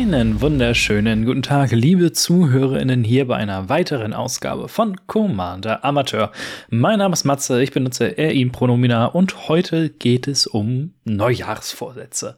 Einen 0.00 0.40
wunderschönen 0.40 1.26
guten 1.26 1.42
Tag, 1.42 1.72
liebe 1.72 2.12
ZuhörerInnen, 2.12 3.02
hier 3.02 3.26
bei 3.26 3.34
einer 3.34 3.68
weiteren 3.68 4.14
Ausgabe 4.14 4.68
von 4.68 4.96
Commander 5.08 5.84
Amateur. 5.84 6.30
Mein 6.70 7.00
Name 7.00 7.14
ist 7.14 7.24
Matze, 7.24 7.60
ich 7.60 7.72
benutze 7.72 8.16
er, 8.16 8.32
ihm 8.32 8.52
Pronomina 8.52 9.06
und 9.06 9.48
heute 9.48 9.90
geht 9.90 10.28
es 10.28 10.46
um 10.46 10.94
Neujahrsvorsätze. 11.02 12.36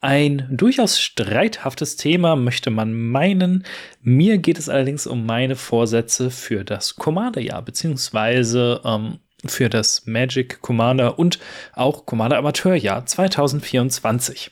Ein 0.00 0.48
durchaus 0.50 0.98
streithaftes 0.98 1.96
Thema, 1.96 2.34
möchte 2.34 2.70
man 2.70 2.94
meinen. 2.94 3.64
Mir 4.00 4.38
geht 4.38 4.58
es 4.58 4.70
allerdings 4.70 5.06
um 5.06 5.26
meine 5.26 5.54
Vorsätze 5.54 6.30
für 6.30 6.64
das 6.64 6.96
Commander-Jahr, 6.96 7.60
beziehungsweise 7.60 8.80
ähm, 8.86 9.18
für 9.50 9.68
das 9.68 10.06
Magic 10.06 10.60
Commander 10.60 11.18
und 11.18 11.38
auch 11.72 12.06
Commander 12.06 12.38
Amateurjahr 12.38 13.06
2024. 13.06 14.50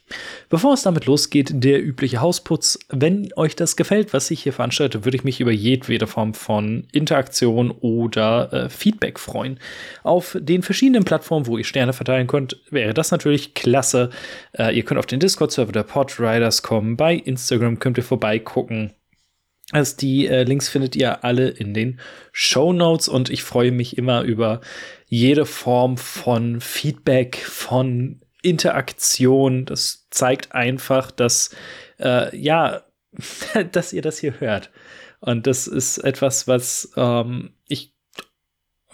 Bevor 0.49 0.75
es 0.75 0.83
damit 0.83 1.07
losgeht, 1.07 1.51
der 1.53 1.83
übliche 1.83 2.21
Hausputz. 2.21 2.79
Wenn 2.89 3.31
euch 3.37 3.57
das 3.57 3.77
gefällt, 3.77 4.13
was 4.13 4.31
ich 4.31 4.43
hier 4.43 4.53
veranstalte, 4.53 5.05
würde 5.05 5.17
ich 5.17 5.25
mich 5.25 5.41
über 5.41 5.53
jedwede 5.53 6.07
Form 6.07 6.35
von 6.35 6.87
Interaktion 6.93 7.71
oder 7.71 8.53
äh, 8.53 8.69
Feedback 8.69 9.19
freuen. 9.19 9.59
Auf 10.03 10.37
den 10.41 10.63
verschiedenen 10.63 11.05
Plattformen, 11.05 11.47
wo 11.47 11.59
ihr 11.59 11.65
Sterne 11.65 11.93
verteilen 11.93 12.27
könnt, 12.27 12.61
wäre 12.71 12.95
das 12.95 13.11
natürlich 13.11 13.55
klasse. 13.55 14.11
Äh, 14.53 14.77
ihr 14.77 14.85
könnt 14.85 14.99
auf 14.99 15.07
den 15.07 15.21
Discord-Server 15.21 15.73
der 15.73 15.83
Podriders 15.83 16.63
kommen. 16.63 16.97
Bei 16.97 17.15
Instagram 17.15 17.79
könnt 17.79 17.99
ihr 17.99 18.05
vorbeigucken. 18.05 18.93
Also 19.75 19.97
die 19.97 20.29
äh, 20.29 20.45
Links 20.45 20.69
findet 20.69 20.95
ihr 20.95 21.25
alle 21.25 21.49
in 21.49 21.75
den 21.75 21.99
Show 22.31 22.73
Notes 22.73 23.09
und 23.09 23.29
ich 23.29 23.43
freue 23.43 23.73
mich 23.73 23.99
immer 23.99 24.23
über 24.23 24.61
jede 25.09 25.47
Form 25.47 25.97
von 25.97 26.61
Feedback, 26.61 27.39
von 27.39 28.21
Interaktion. 28.41 29.65
Das 29.65 30.07
zeigt 30.11 30.53
einfach, 30.53 31.11
dass 31.11 31.51
äh, 31.99 32.37
ja, 32.39 32.85
dass 33.73 33.93
ihr 33.93 34.03
das 34.03 34.19
hier 34.19 34.39
hört. 34.39 34.71
Und 35.19 35.49
das 35.49 35.67
ist 35.67 35.99
etwas, 35.99 36.47
was 36.47 36.93
ähm, 36.97 37.54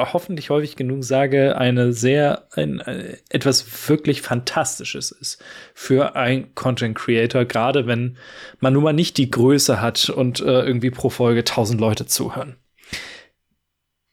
hoffentlich 0.01 0.51
häufig 0.51 0.77
genug 0.77 1.05
sage, 1.05 1.57
eine 1.57 1.93
sehr, 1.93 2.47
ein, 2.53 2.81
ein, 2.81 3.17
etwas 3.29 3.89
wirklich 3.89 4.23
Fantastisches 4.23 5.11
ist 5.11 5.43
für 5.75 6.17
ein 6.17 6.55
Content 6.55 6.97
Creator, 6.97 7.45
gerade 7.45 7.87
wenn 7.87 8.17
man 8.59 8.73
nun 8.73 8.85
mal 8.85 8.93
nicht 8.93 9.17
die 9.19 9.31
Größe 9.31 9.81
hat 9.81 10.09
und 10.09 10.41
äh, 10.41 10.63
irgendwie 10.63 10.91
pro 10.91 11.11
Folge 11.11 11.45
tausend 11.45 11.81
Leute 11.81 12.07
zuhören. 12.07 12.57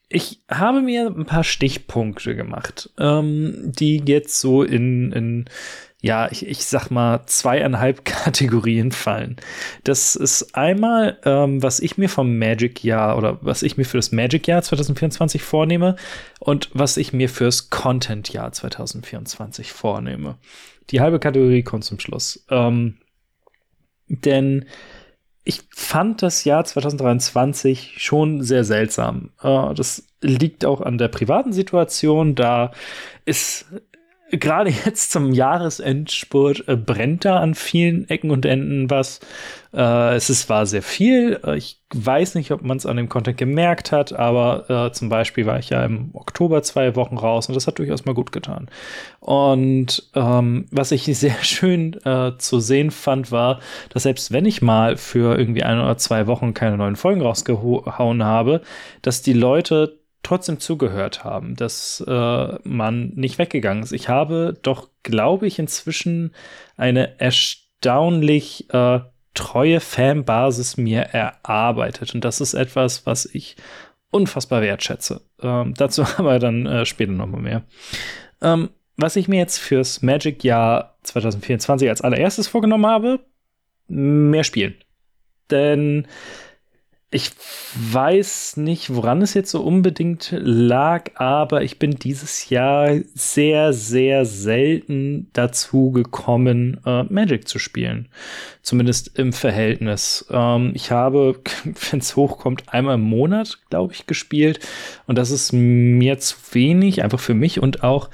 Ich 0.09 0.41
habe 0.49 0.81
mir 0.81 1.07
ein 1.07 1.25
paar 1.25 1.43
Stichpunkte 1.43 2.35
gemacht, 2.35 2.89
ähm, 2.97 3.73
die 3.73 4.01
jetzt 4.05 4.39
so 4.39 4.63
in, 4.63 5.11
in 5.11 5.45
ja, 5.99 6.31
ich, 6.31 6.45
ich 6.45 6.65
sag 6.65 6.89
mal, 6.89 7.25
zweieinhalb 7.25 8.05
Kategorien 8.05 8.91
fallen. 8.91 9.37
Das 9.83 10.15
ist 10.15 10.55
einmal, 10.55 11.19
ähm, 11.25 11.61
was 11.63 11.79
ich 11.79 11.97
mir 11.97 12.07
vom 12.07 12.37
Magic-Jahr 12.37 13.17
oder 13.17 13.39
was 13.41 13.63
ich 13.63 13.77
mir 13.77 13.85
für 13.85 13.97
das 13.97 14.11
Magic-Jahr 14.11 14.61
2024 14.61 15.41
vornehme 15.41 15.95
und 16.39 16.69
was 16.73 16.97
ich 16.97 17.13
mir 17.13 17.29
fürs 17.29 17.69
Content-Jahr 17.69 18.51
2024 18.51 19.71
vornehme. 19.71 20.37
Die 20.91 21.01
halbe 21.01 21.19
Kategorie 21.19 21.63
kommt 21.63 21.83
zum 21.83 21.99
Schluss. 21.99 22.45
Ähm, 22.49 22.99
denn 24.07 24.65
ich 25.43 25.61
fand 25.69 26.21
das 26.21 26.43
Jahr 26.43 26.63
2023 26.63 27.95
schon 27.97 28.43
sehr 28.43 28.63
seltsam. 28.63 29.31
Äh, 29.41 29.73
das 29.73 30.06
liegt 30.21 30.65
auch 30.65 30.81
an 30.81 30.97
der 30.97 31.07
privaten 31.07 31.53
Situation. 31.53 32.35
Da 32.35 32.71
ist 33.25 33.65
gerade 34.31 34.69
jetzt 34.69 35.11
zum 35.11 35.31
Jahresendspurt 35.31 36.67
äh, 36.67 36.75
brennt 36.75 37.25
da 37.25 37.39
an 37.39 37.55
vielen 37.55 38.09
Ecken 38.09 38.31
und 38.31 38.45
Enden 38.45 38.89
was. 38.89 39.19
Äh, 39.73 40.15
es 40.15 40.29
ist, 40.29 40.49
war 40.49 40.65
sehr 40.65 40.81
viel. 40.81 41.39
Äh, 41.45 41.57
ich 41.57 41.81
weiß 41.93 42.35
nicht, 42.35 42.51
ob 42.51 42.61
man 42.61 42.77
es 42.77 42.85
an 42.85 42.97
dem 42.97 43.07
Content 43.07 43.37
gemerkt 43.37 43.91
hat, 43.91 44.11
aber 44.11 44.69
äh, 44.69 44.91
zum 44.91 45.07
Beispiel 45.09 45.45
war 45.45 45.59
ich 45.59 45.69
ja 45.69 45.83
im 45.85 46.09
Oktober 46.13 46.61
zwei 46.61 46.95
Wochen 46.95 47.17
raus 47.17 47.47
und 47.47 47.55
das 47.55 47.67
hat 47.67 47.79
durchaus 47.79 48.05
mal 48.05 48.13
gut 48.13 48.31
getan. 48.31 48.69
Und 49.19 50.09
ähm, 50.13 50.65
was 50.71 50.91
ich 50.91 51.03
sehr 51.17 51.35
schön 51.41 51.93
äh, 52.03 52.33
zu 52.37 52.59
sehen 52.59 52.91
fand, 52.91 53.31
war, 53.31 53.59
dass 53.89 54.03
selbst 54.03 54.31
wenn 54.31 54.45
ich 54.45 54.61
mal 54.61 54.97
für 54.97 55.37
irgendwie 55.37 55.63
ein 55.63 55.79
oder 55.79 55.97
zwei 55.97 56.27
Wochen 56.27 56.53
keine 56.53 56.77
neuen 56.77 56.97
Folgen 56.97 57.21
rausgehauen 57.21 58.23
habe, 58.23 58.61
dass 59.01 59.21
die 59.21 59.33
Leute 59.33 59.99
trotzdem 60.27 60.59
zugehört 60.59 61.23
haben, 61.23 61.55
dass 61.55 62.03
äh, 62.05 62.59
man 62.63 63.13
nicht 63.15 63.37
weggegangen 63.37 63.81
ist. 63.81 63.93
Ich 63.93 64.09
habe 64.09 64.57
doch, 64.61 64.89
glaube 65.01 65.47
ich, 65.47 65.57
inzwischen 65.57 66.33
eine 66.75 67.17
erstaunlich 67.19 68.71
äh, 68.73 68.99
treue 69.33 69.79
Fanbasis 69.79 70.75
mir 70.75 71.01
erarbeitet. 71.01 72.13
Und 72.13 72.25
das 72.25 72.41
ist 72.41 72.55
etwas, 72.55 73.05
was 73.05 73.25
ich 73.25 73.55
unfassbar 74.11 74.61
wertschätze. 74.61 75.21
Ähm, 75.41 75.73
dazu 75.77 76.03
aber 76.17 76.39
dann 76.39 76.65
äh, 76.65 76.85
später 76.85 77.13
nochmal 77.13 77.41
mehr. 77.41 77.63
Ähm, 78.41 78.69
was 78.97 79.15
ich 79.15 79.29
mir 79.29 79.37
jetzt 79.37 79.59
fürs 79.59 80.01
Magic-Jahr 80.01 80.97
2024 81.03 81.87
als 81.87 82.01
allererstes 82.01 82.49
vorgenommen 82.49 82.85
habe, 82.85 83.21
mehr 83.87 84.43
spielen. 84.43 84.75
Denn 85.51 86.05
ich 87.09 87.31
weiß 87.73 88.57
nicht, 88.57 88.93
woran 88.93 89.21
es 89.21 89.33
jetzt 89.33 89.51
so 89.51 89.61
unbedingt 89.61 90.33
lag, 90.37 91.11
aber 91.15 91.61
ich 91.61 91.79
bin 91.79 91.91
dieses 91.91 92.49
Jahr 92.49 92.95
sehr, 93.13 93.71
sehr 93.71 94.25
selten 94.25 95.29
dazu 95.31 95.91
gekommen, 95.91 96.81
äh, 96.85 97.03
Magic 97.03 97.47
zu 97.47 97.59
spielen. 97.59 98.09
Zumindest 98.61 99.17
im 99.17 99.31
Verhältnis. 99.31 100.25
Ähm, 100.29 100.73
ich 100.75 100.91
habe, 100.91 101.39
wenn 101.91 101.99
es 102.01 102.17
hochkommt, 102.17 102.63
einmal 102.73 102.95
im 102.95 103.01
Monat, 103.01 103.57
glaube 103.69 103.93
ich, 103.93 104.05
gespielt. 104.05 104.59
Und 105.05 105.17
das 105.17 105.31
ist 105.31 105.53
mir 105.53 106.19
zu 106.19 106.35
wenig, 106.51 107.03
einfach 107.03 107.21
für 107.21 107.35
mich 107.35 107.61
und 107.61 107.83
auch 107.83 108.09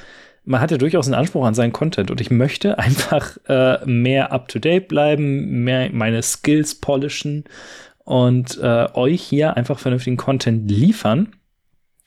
man 0.46 0.60
hat 0.60 0.72
ja 0.72 0.78
durchaus 0.78 1.08
einen 1.08 1.16
Anspruch 1.16 1.46
an 1.46 1.54
seinen 1.54 1.72
Content 1.72 2.12
und 2.12 2.20
ich 2.20 2.30
möchte 2.30 2.78
einfach 2.78 3.38
äh, 3.48 3.84
mehr 3.86 4.32
up-to-date 4.32 4.88
bleiben, 4.88 5.64
mehr 5.64 5.90
meine 5.92 6.22
Skills 6.22 6.76
polischen 6.76 7.46
und 8.04 8.60
äh, 8.62 8.88
euch 8.94 9.22
hier 9.22 9.58
einfach 9.58 9.80
vernünftigen 9.80 10.18
Content 10.18 10.70
liefern. 10.70 11.34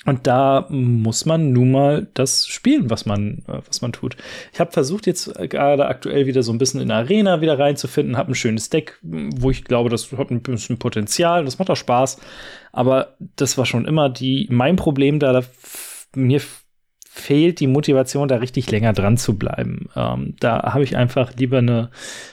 Und 0.04 0.28
da 0.28 0.66
muss 0.68 1.26
man 1.26 1.52
nun 1.52 1.72
mal 1.72 2.06
das 2.14 2.46
spielen, 2.46 2.90
was 2.90 3.06
man, 3.06 3.42
äh, 3.48 3.60
was 3.66 3.82
man 3.82 3.92
tut. 3.92 4.16
Ich 4.52 4.60
habe 4.60 4.70
versucht, 4.70 5.06
jetzt 5.06 5.34
gerade 5.50 5.86
aktuell 5.86 6.26
wieder 6.26 6.44
so 6.44 6.52
ein 6.52 6.58
bisschen 6.58 6.80
in 6.80 6.92
Arena 6.92 7.40
wieder 7.40 7.58
reinzufinden, 7.58 8.16
habe 8.16 8.30
ein 8.30 8.36
schönes 8.36 8.70
Deck, 8.70 8.98
wo 9.02 9.50
ich 9.50 9.64
glaube, 9.64 9.90
das 9.90 10.12
hat 10.12 10.30
ein 10.30 10.42
bisschen 10.42 10.78
Potenzial, 10.78 11.44
das 11.44 11.58
macht 11.58 11.70
auch 11.70 11.76
Spaß. 11.76 12.18
Aber 12.72 13.16
das 13.36 13.58
war 13.58 13.66
schon 13.66 13.84
immer 13.84 14.08
die, 14.08 14.46
mein 14.50 14.76
Problem 14.76 15.18
da, 15.18 15.32
da 15.32 15.42
mir 16.14 16.40
fehlt 17.16 17.60
die 17.60 17.66
Motivation, 17.66 18.28
da 18.28 18.36
richtig 18.36 18.70
länger 18.70 18.92
dran 18.92 19.16
zu 19.16 19.38
bleiben. 19.38 19.88
Ähm, 19.96 20.36
da 20.38 20.74
habe 20.74 20.84
ich 20.84 20.96
einfach 20.96 21.34
lieber 21.36 21.58
eine 21.58 21.90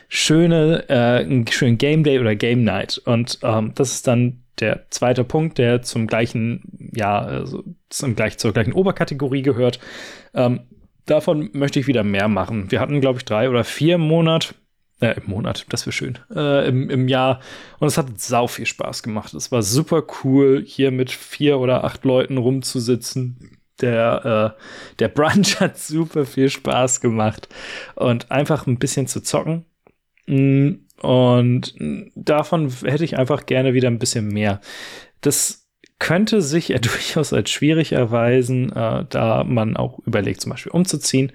schöne, 0.09 0.89
äh, 0.89 1.23
einen 1.23 1.47
schönen 1.47 1.77
Game 1.77 2.03
Day 2.03 2.19
oder 2.19 2.35
Game 2.35 2.63
Night. 2.63 3.01
Und 3.05 3.39
ähm, 3.43 3.71
das 3.75 3.93
ist 3.93 4.07
dann 4.07 4.43
der 4.59 4.85
zweite 4.89 5.23
Punkt, 5.23 5.57
der 5.57 5.81
zum 5.83 6.05
gleichen, 6.05 6.91
ja, 6.93 7.17
also 7.19 7.63
zum 7.89 8.15
gleich, 8.15 8.37
zur 8.37 8.51
gleichen 8.51 8.73
Oberkategorie 8.73 9.41
gehört. 9.41 9.79
Ähm, 10.33 10.59
davon 11.05 11.49
möchte 11.53 11.79
ich 11.79 11.87
wieder 11.87 12.03
mehr 12.03 12.27
machen. 12.27 12.69
Wir 12.69 12.81
hatten, 12.81 12.99
glaube 12.99 13.19
ich, 13.19 13.25
drei 13.25 13.49
oder 13.49 13.63
vier 13.63 13.97
Monate. 13.97 14.53
Äh, 14.99 15.15
im 15.15 15.29
Monat, 15.29 15.65
das 15.69 15.85
wäre 15.85 15.93
schön, 15.93 16.19
äh, 16.35 16.67
im, 16.67 16.89
im 16.89 17.07
Jahr. 17.07 17.39
Und 17.79 17.87
es 17.87 17.97
hat 17.97 18.21
sau 18.21 18.47
viel 18.47 18.65
Spaß 18.65 19.01
gemacht. 19.01 19.33
Es 19.33 19.51
war 19.51 19.63
super 19.63 20.03
cool, 20.23 20.61
hier 20.65 20.91
mit 20.91 21.09
vier 21.09 21.59
oder 21.59 21.83
acht 21.85 22.03
Leuten 22.03 22.37
rumzusitzen 22.37 23.62
der, 23.81 24.55
äh, 24.55 24.95
der 24.99 25.07
Brunch 25.09 25.55
hat 25.59 25.77
super 25.77 26.25
viel 26.25 26.49
Spaß 26.49 27.01
gemacht 27.01 27.49
und 27.95 28.31
einfach 28.31 28.67
ein 28.67 28.79
bisschen 28.79 29.07
zu 29.07 29.21
zocken. 29.21 29.65
Mm, 30.27 30.73
und 31.01 31.73
davon 32.15 32.69
hätte 32.83 33.03
ich 33.03 33.17
einfach 33.17 33.45
gerne 33.45 33.73
wieder 33.73 33.89
ein 33.89 33.99
bisschen 33.99 34.27
mehr. 34.27 34.61
Das 35.21 35.67
könnte 35.99 36.41
sich 36.41 36.69
ja 36.69 36.77
durchaus 36.79 37.33
als 37.33 37.49
schwierig 37.49 37.91
erweisen, 37.91 38.71
äh, 38.71 39.05
da 39.09 39.43
man 39.43 39.77
auch 39.77 39.99
überlegt, 40.05 40.41
zum 40.41 40.51
Beispiel 40.51 40.71
umzuziehen 40.71 41.31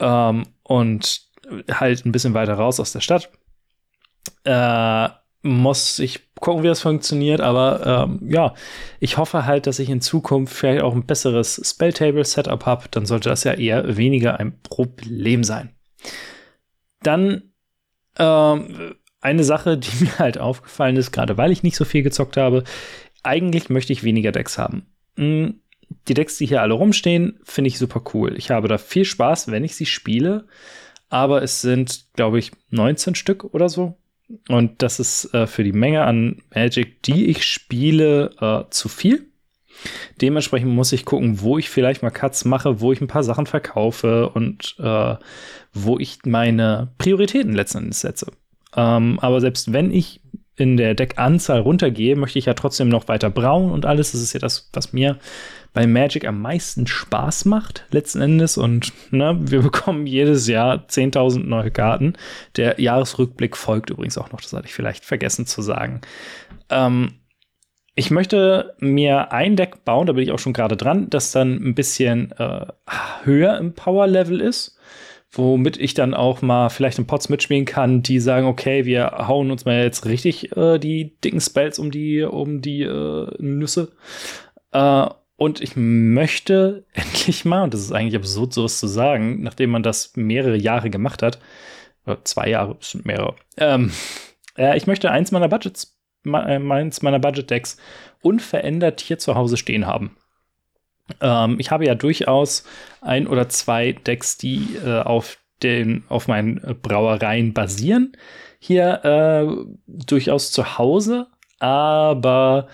ähm, 0.00 0.46
und 0.62 1.28
halt 1.70 2.04
ein 2.04 2.12
bisschen 2.12 2.34
weiter 2.34 2.54
raus 2.54 2.80
aus 2.80 2.92
der 2.92 3.00
Stadt. 3.00 3.30
Äh, 4.44 5.08
muss 5.42 5.98
ich 5.98 6.20
gucken, 6.36 6.62
wie 6.62 6.68
das 6.68 6.82
funktioniert, 6.82 7.40
aber 7.40 8.08
ähm, 8.08 8.30
ja, 8.30 8.54
ich 8.98 9.16
hoffe 9.16 9.46
halt, 9.46 9.66
dass 9.66 9.78
ich 9.78 9.88
in 9.88 10.00
Zukunft 10.00 10.54
vielleicht 10.54 10.82
auch 10.82 10.94
ein 10.94 11.06
besseres 11.06 11.60
Spelltable-Setup 11.64 12.66
habe, 12.66 12.88
dann 12.90 13.06
sollte 13.06 13.28
das 13.28 13.44
ja 13.44 13.54
eher 13.54 13.96
weniger 13.96 14.38
ein 14.38 14.60
Problem 14.62 15.44
sein. 15.44 15.74
Dann 17.02 17.52
ähm, 18.18 18.96
eine 19.20 19.44
Sache, 19.44 19.78
die 19.78 20.04
mir 20.04 20.18
halt 20.18 20.38
aufgefallen 20.38 20.96
ist, 20.96 21.12
gerade 21.12 21.36
weil 21.36 21.52
ich 21.52 21.62
nicht 21.62 21.76
so 21.76 21.84
viel 21.84 22.02
gezockt 22.02 22.36
habe, 22.36 22.64
eigentlich 23.22 23.68
möchte 23.68 23.92
ich 23.92 24.02
weniger 24.02 24.32
Decks 24.32 24.58
haben. 24.58 24.86
Hm, 25.16 25.60
die 26.08 26.14
Decks, 26.14 26.38
die 26.38 26.46
hier 26.46 26.62
alle 26.62 26.74
rumstehen, 26.74 27.40
finde 27.42 27.68
ich 27.68 27.78
super 27.78 28.02
cool. 28.14 28.36
Ich 28.36 28.50
habe 28.50 28.68
da 28.68 28.78
viel 28.78 29.04
Spaß, 29.04 29.50
wenn 29.50 29.64
ich 29.64 29.74
sie 29.74 29.86
spiele, 29.86 30.46
aber 31.08 31.42
es 31.42 31.60
sind, 31.60 32.06
glaube 32.14 32.38
ich, 32.38 32.52
19 32.70 33.14
Stück 33.14 33.44
oder 33.44 33.68
so. 33.68 33.99
Und 34.48 34.82
das 34.82 35.00
ist 35.00 35.34
äh, 35.34 35.46
für 35.46 35.64
die 35.64 35.72
Menge 35.72 36.04
an 36.04 36.42
Magic, 36.54 37.02
die 37.02 37.26
ich 37.26 37.44
spiele, 37.44 38.30
äh, 38.40 38.70
zu 38.70 38.88
viel. 38.88 39.26
Dementsprechend 40.20 40.70
muss 40.70 40.92
ich 40.92 41.04
gucken, 41.04 41.40
wo 41.40 41.58
ich 41.58 41.70
vielleicht 41.70 42.02
mal 42.02 42.10
Cuts 42.10 42.44
mache, 42.44 42.80
wo 42.80 42.92
ich 42.92 43.00
ein 43.00 43.08
paar 43.08 43.24
Sachen 43.24 43.46
verkaufe 43.46 44.28
und 44.28 44.76
äh, 44.78 45.16
wo 45.72 45.98
ich 45.98 46.18
meine 46.26 46.92
Prioritäten 46.98 47.54
letzten 47.54 47.78
Endes 47.78 48.00
setze. 48.00 48.26
Ähm, 48.76 49.18
aber 49.20 49.40
selbst 49.40 49.72
wenn 49.72 49.90
ich 49.90 50.19
in 50.60 50.76
der 50.76 50.94
Deckanzahl 50.94 51.60
runtergehe, 51.60 52.16
möchte 52.16 52.38
ich 52.38 52.46
ja 52.46 52.54
trotzdem 52.54 52.88
noch 52.88 53.08
weiter 53.08 53.30
brauen 53.30 53.70
und 53.70 53.86
alles. 53.86 54.12
Das 54.12 54.20
ist 54.20 54.32
ja 54.32 54.40
das, 54.40 54.68
was 54.72 54.92
mir 54.92 55.18
bei 55.72 55.86
Magic 55.86 56.26
am 56.26 56.40
meisten 56.40 56.86
Spaß 56.86 57.44
macht, 57.44 57.84
letzten 57.90 58.20
Endes. 58.20 58.58
Und 58.58 58.92
ne, 59.10 59.38
wir 59.40 59.62
bekommen 59.62 60.06
jedes 60.06 60.46
Jahr 60.46 60.84
10.000 60.88 61.44
neue 61.44 61.70
Karten. 61.70 62.14
Der 62.56 62.80
Jahresrückblick 62.80 63.56
folgt 63.56 63.90
übrigens 63.90 64.18
auch 64.18 64.32
noch, 64.32 64.40
das 64.40 64.52
hatte 64.52 64.66
ich 64.66 64.74
vielleicht 64.74 65.04
vergessen 65.04 65.46
zu 65.46 65.62
sagen. 65.62 66.00
Ähm, 66.68 67.14
ich 67.94 68.10
möchte 68.10 68.74
mir 68.78 69.32
ein 69.32 69.56
Deck 69.56 69.84
bauen, 69.84 70.06
da 70.06 70.12
bin 70.12 70.22
ich 70.22 70.32
auch 70.32 70.38
schon 70.38 70.52
gerade 70.52 70.76
dran, 70.76 71.10
das 71.10 71.32
dann 71.32 71.54
ein 71.56 71.74
bisschen 71.74 72.32
äh, 72.32 72.66
höher 73.24 73.58
im 73.58 73.74
Power-Level 73.74 74.40
ist 74.40 74.78
womit 75.32 75.76
ich 75.76 75.94
dann 75.94 76.14
auch 76.14 76.42
mal 76.42 76.70
vielleicht 76.70 76.98
in 76.98 77.06
Pots 77.06 77.28
mitspielen 77.28 77.64
kann, 77.64 78.02
die 78.02 78.18
sagen, 78.18 78.46
okay, 78.46 78.84
wir 78.84 79.28
hauen 79.28 79.50
uns 79.50 79.64
mal 79.64 79.82
jetzt 79.82 80.06
richtig 80.06 80.56
äh, 80.56 80.78
die 80.78 81.16
dicken 81.20 81.40
Spells 81.40 81.78
um 81.78 81.90
die, 81.90 82.22
um 82.22 82.60
die 82.60 82.82
äh, 82.82 83.28
Nüsse. 83.38 83.92
Äh, 84.72 85.06
und 85.36 85.60
ich 85.60 85.74
möchte 85.76 86.84
endlich 86.92 87.44
mal, 87.44 87.62
und 87.62 87.74
das 87.74 87.80
ist 87.80 87.92
eigentlich 87.92 88.16
absurd, 88.16 88.52
sowas 88.52 88.78
zu 88.78 88.88
sagen, 88.88 89.42
nachdem 89.42 89.70
man 89.70 89.82
das 89.82 90.16
mehrere 90.16 90.56
Jahre 90.56 90.90
gemacht 90.90 91.22
hat, 91.22 91.38
oder 92.06 92.24
zwei 92.24 92.48
Jahre, 92.48 92.74
bestimmt 92.74 93.06
mehrere, 93.06 93.36
ähm, 93.56 93.92
äh, 94.58 94.76
ich 94.76 94.86
möchte 94.86 95.10
eins 95.10 95.30
meiner 95.30 95.48
Budgets, 95.48 95.96
äh, 96.26 96.30
eins 96.30 97.02
meiner 97.02 97.20
Budget-Decks 97.20 97.76
unverändert 98.20 99.00
hier 99.00 99.18
zu 99.18 99.34
Hause 99.36 99.56
stehen 99.56 99.86
haben. 99.86 100.16
Ähm, 101.20 101.56
ich 101.58 101.70
habe 101.70 101.86
ja 101.86 101.94
durchaus 101.94 102.64
ein 103.00 103.26
oder 103.26 103.48
zwei 103.48 103.92
Decks, 103.92 104.38
die 104.38 104.76
äh, 104.84 105.00
auf 105.00 105.38
den, 105.62 106.04
auf 106.08 106.28
meinen 106.28 106.78
Brauereien 106.82 107.52
basieren. 107.52 108.16
Hier 108.58 109.04
äh, 109.04 109.66
durchaus 109.86 110.52
zu 110.52 110.78
Hause, 110.78 111.26
aber 111.58 112.68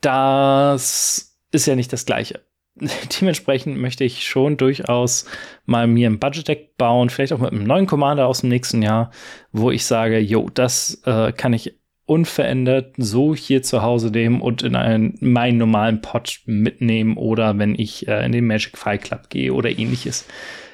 das 0.00 1.38
ist 1.52 1.66
ja 1.66 1.74
nicht 1.74 1.92
das 1.92 2.06
Gleiche. 2.06 2.40
Dementsprechend 3.20 3.78
möchte 3.78 4.04
ich 4.04 4.26
schon 4.26 4.56
durchaus 4.56 5.24
mal 5.64 5.86
mir 5.86 6.10
ein 6.10 6.18
Budget-Deck 6.18 6.76
bauen, 6.76 7.08
vielleicht 7.08 7.32
auch 7.32 7.38
mit 7.38 7.52
einem 7.52 7.64
neuen 7.64 7.86
Commander 7.86 8.26
aus 8.26 8.42
dem 8.42 8.50
nächsten 8.50 8.82
Jahr, 8.82 9.10
wo 9.52 9.70
ich 9.70 9.86
sage, 9.86 10.18
jo, 10.18 10.50
das 10.52 11.02
äh, 11.06 11.32
kann 11.32 11.54
ich 11.54 11.75
unverändert 12.06 12.94
so 12.96 13.34
hier 13.34 13.62
zu 13.62 13.82
Hause 13.82 14.10
nehmen 14.10 14.40
und 14.40 14.62
in 14.62 14.76
einen, 14.76 15.18
meinen 15.20 15.58
normalen 15.58 16.00
Pot 16.00 16.40
mitnehmen 16.46 17.16
oder 17.16 17.58
wenn 17.58 17.74
ich 17.74 18.06
äh, 18.08 18.24
in 18.24 18.32
den 18.32 18.46
Magic 18.46 18.78
Fight 18.78 19.02
Club 19.02 19.28
gehe 19.28 19.52
oder 19.52 19.70
ähnliches. 19.70 20.26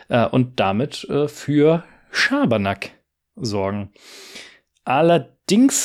Äh, 0.09 0.27
und 0.27 0.61
damit 0.61 1.05
äh, 1.09 1.29
für 1.29 1.85
Schabernack 2.11 2.91
sorgen. 3.35 3.91
Allerdings, 4.85 5.42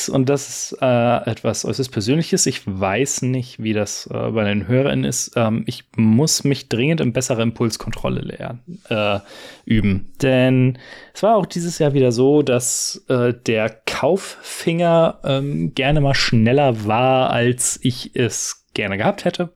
und 0.08 0.28
das 0.28 0.48
ist 0.48 0.78
äh, 0.80 1.30
etwas 1.30 1.64
äußerst 1.64 1.92
Persönliches, 1.92 2.46
ich 2.46 2.62
weiß 2.66 3.22
nicht, 3.22 3.62
wie 3.62 3.72
das 3.72 4.06
äh, 4.06 4.30
bei 4.30 4.44
den 4.44 4.68
Hörern 4.68 5.04
ist, 5.04 5.32
ähm, 5.36 5.64
ich 5.66 5.84
muss 5.96 6.44
mich 6.44 6.68
dringend 6.68 7.00
in 7.00 7.12
bessere 7.12 7.42
Impulskontrolle 7.42 8.20
lernen, 8.20 8.82
äh, 8.88 9.20
üben. 9.64 10.12
Denn 10.22 10.78
es 11.12 11.22
war 11.22 11.36
auch 11.36 11.46
dieses 11.46 11.78
Jahr 11.78 11.92
wieder 11.92 12.12
so, 12.12 12.42
dass 12.42 13.04
äh, 13.08 13.34
der 13.34 13.68
Kauffinger 13.86 15.20
ähm, 15.24 15.74
gerne 15.74 16.00
mal 16.00 16.14
schneller 16.14 16.86
war, 16.86 17.30
als 17.30 17.78
ich 17.82 18.14
es 18.14 18.66
gerne 18.74 18.96
gehabt 18.96 19.24
hätte. 19.24 19.52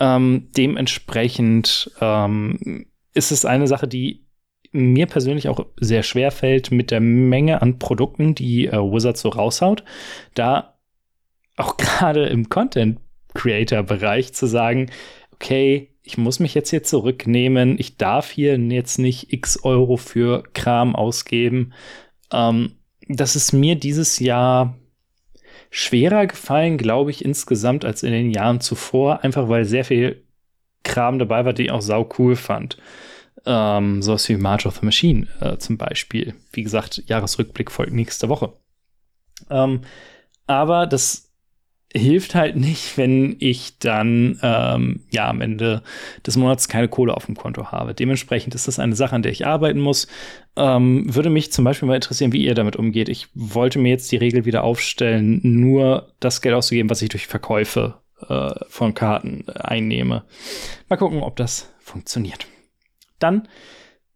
Ähm, 0.00 0.48
dementsprechend 0.56 1.90
ähm, 2.00 2.86
ist 3.14 3.32
es 3.32 3.44
eine 3.44 3.66
Sache, 3.66 3.88
die 3.88 4.27
mir 4.70 5.06
persönlich 5.06 5.48
auch 5.48 5.66
sehr 5.80 6.02
schwer 6.02 6.30
fällt 6.30 6.70
mit 6.70 6.90
der 6.90 7.00
Menge 7.00 7.62
an 7.62 7.78
Produkten, 7.78 8.34
die 8.34 8.66
äh, 8.66 8.76
Wizard 8.76 9.16
so 9.16 9.28
raushaut, 9.30 9.84
da 10.34 10.74
auch 11.56 11.76
gerade 11.78 12.26
im 12.26 12.48
Content 12.48 13.00
Creator 13.34 13.82
Bereich 13.82 14.32
zu 14.32 14.46
sagen, 14.46 14.90
okay, 15.32 15.90
ich 16.02 16.16
muss 16.16 16.40
mich 16.40 16.54
jetzt 16.54 16.70
hier 16.70 16.82
zurücknehmen, 16.82 17.76
ich 17.78 17.96
darf 17.96 18.30
hier 18.30 18.58
jetzt 18.58 18.98
nicht 18.98 19.32
x 19.32 19.62
Euro 19.62 19.96
für 19.96 20.42
Kram 20.54 20.96
ausgeben. 20.96 21.72
Ähm, 22.32 22.72
das 23.08 23.36
ist 23.36 23.52
mir 23.52 23.76
dieses 23.76 24.18
Jahr 24.18 24.78
schwerer 25.70 26.26
gefallen, 26.26 26.78
glaube 26.78 27.10
ich, 27.10 27.24
insgesamt 27.24 27.84
als 27.84 28.02
in 28.02 28.12
den 28.12 28.30
Jahren 28.30 28.60
zuvor, 28.60 29.22
einfach 29.22 29.48
weil 29.48 29.64
sehr 29.64 29.84
viel 29.84 30.24
Kram 30.82 31.18
dabei 31.18 31.44
war, 31.44 31.52
den 31.52 31.66
ich 31.66 31.72
auch 31.72 31.82
sau 31.82 32.08
cool 32.18 32.36
fand. 32.36 32.78
Ähm, 33.46 34.02
sowas 34.02 34.28
wie 34.28 34.36
March 34.36 34.66
of 34.66 34.78
the 34.78 34.84
Machine 34.84 35.26
äh, 35.40 35.56
zum 35.58 35.78
Beispiel. 35.78 36.34
Wie 36.52 36.62
gesagt, 36.62 37.02
Jahresrückblick 37.06 37.70
folgt 37.70 37.92
nächste 37.92 38.28
Woche. 38.28 38.52
Ähm, 39.50 39.82
aber 40.46 40.86
das 40.86 41.28
hilft 41.92 42.34
halt 42.34 42.56
nicht, 42.56 42.96
wenn 42.98 43.36
ich 43.38 43.78
dann 43.78 44.38
ähm, 44.42 45.04
ja 45.10 45.28
am 45.28 45.40
Ende 45.40 45.82
des 46.26 46.36
Monats 46.36 46.68
keine 46.68 46.88
Kohle 46.88 47.14
auf 47.14 47.26
dem 47.26 47.36
Konto 47.36 47.70
habe. 47.70 47.94
Dementsprechend 47.94 48.54
ist 48.54 48.68
das 48.68 48.78
eine 48.78 48.96
Sache, 48.96 49.14
an 49.14 49.22
der 49.22 49.32
ich 49.32 49.46
arbeiten 49.46 49.80
muss. 49.80 50.06
Ähm, 50.56 51.14
würde 51.14 51.30
mich 51.30 51.52
zum 51.52 51.64
Beispiel 51.64 51.88
mal 51.88 51.94
interessieren, 51.96 52.32
wie 52.32 52.44
ihr 52.44 52.54
damit 52.54 52.76
umgeht. 52.76 53.08
Ich 53.08 53.28
wollte 53.34 53.78
mir 53.78 53.90
jetzt 53.90 54.10
die 54.12 54.16
Regel 54.16 54.44
wieder 54.44 54.64
aufstellen, 54.64 55.40
nur 55.42 56.12
das 56.20 56.40
Geld 56.42 56.54
auszugeben, 56.54 56.90
was 56.90 57.02
ich 57.02 57.08
durch 57.08 57.26
Verkäufe 57.26 57.94
äh, 58.28 58.50
von 58.68 58.94
Karten 58.94 59.48
einnehme. 59.48 60.24
Mal 60.88 60.96
gucken, 60.96 61.22
ob 61.22 61.36
das 61.36 61.72
funktioniert. 61.80 62.46
Dann 63.18 63.48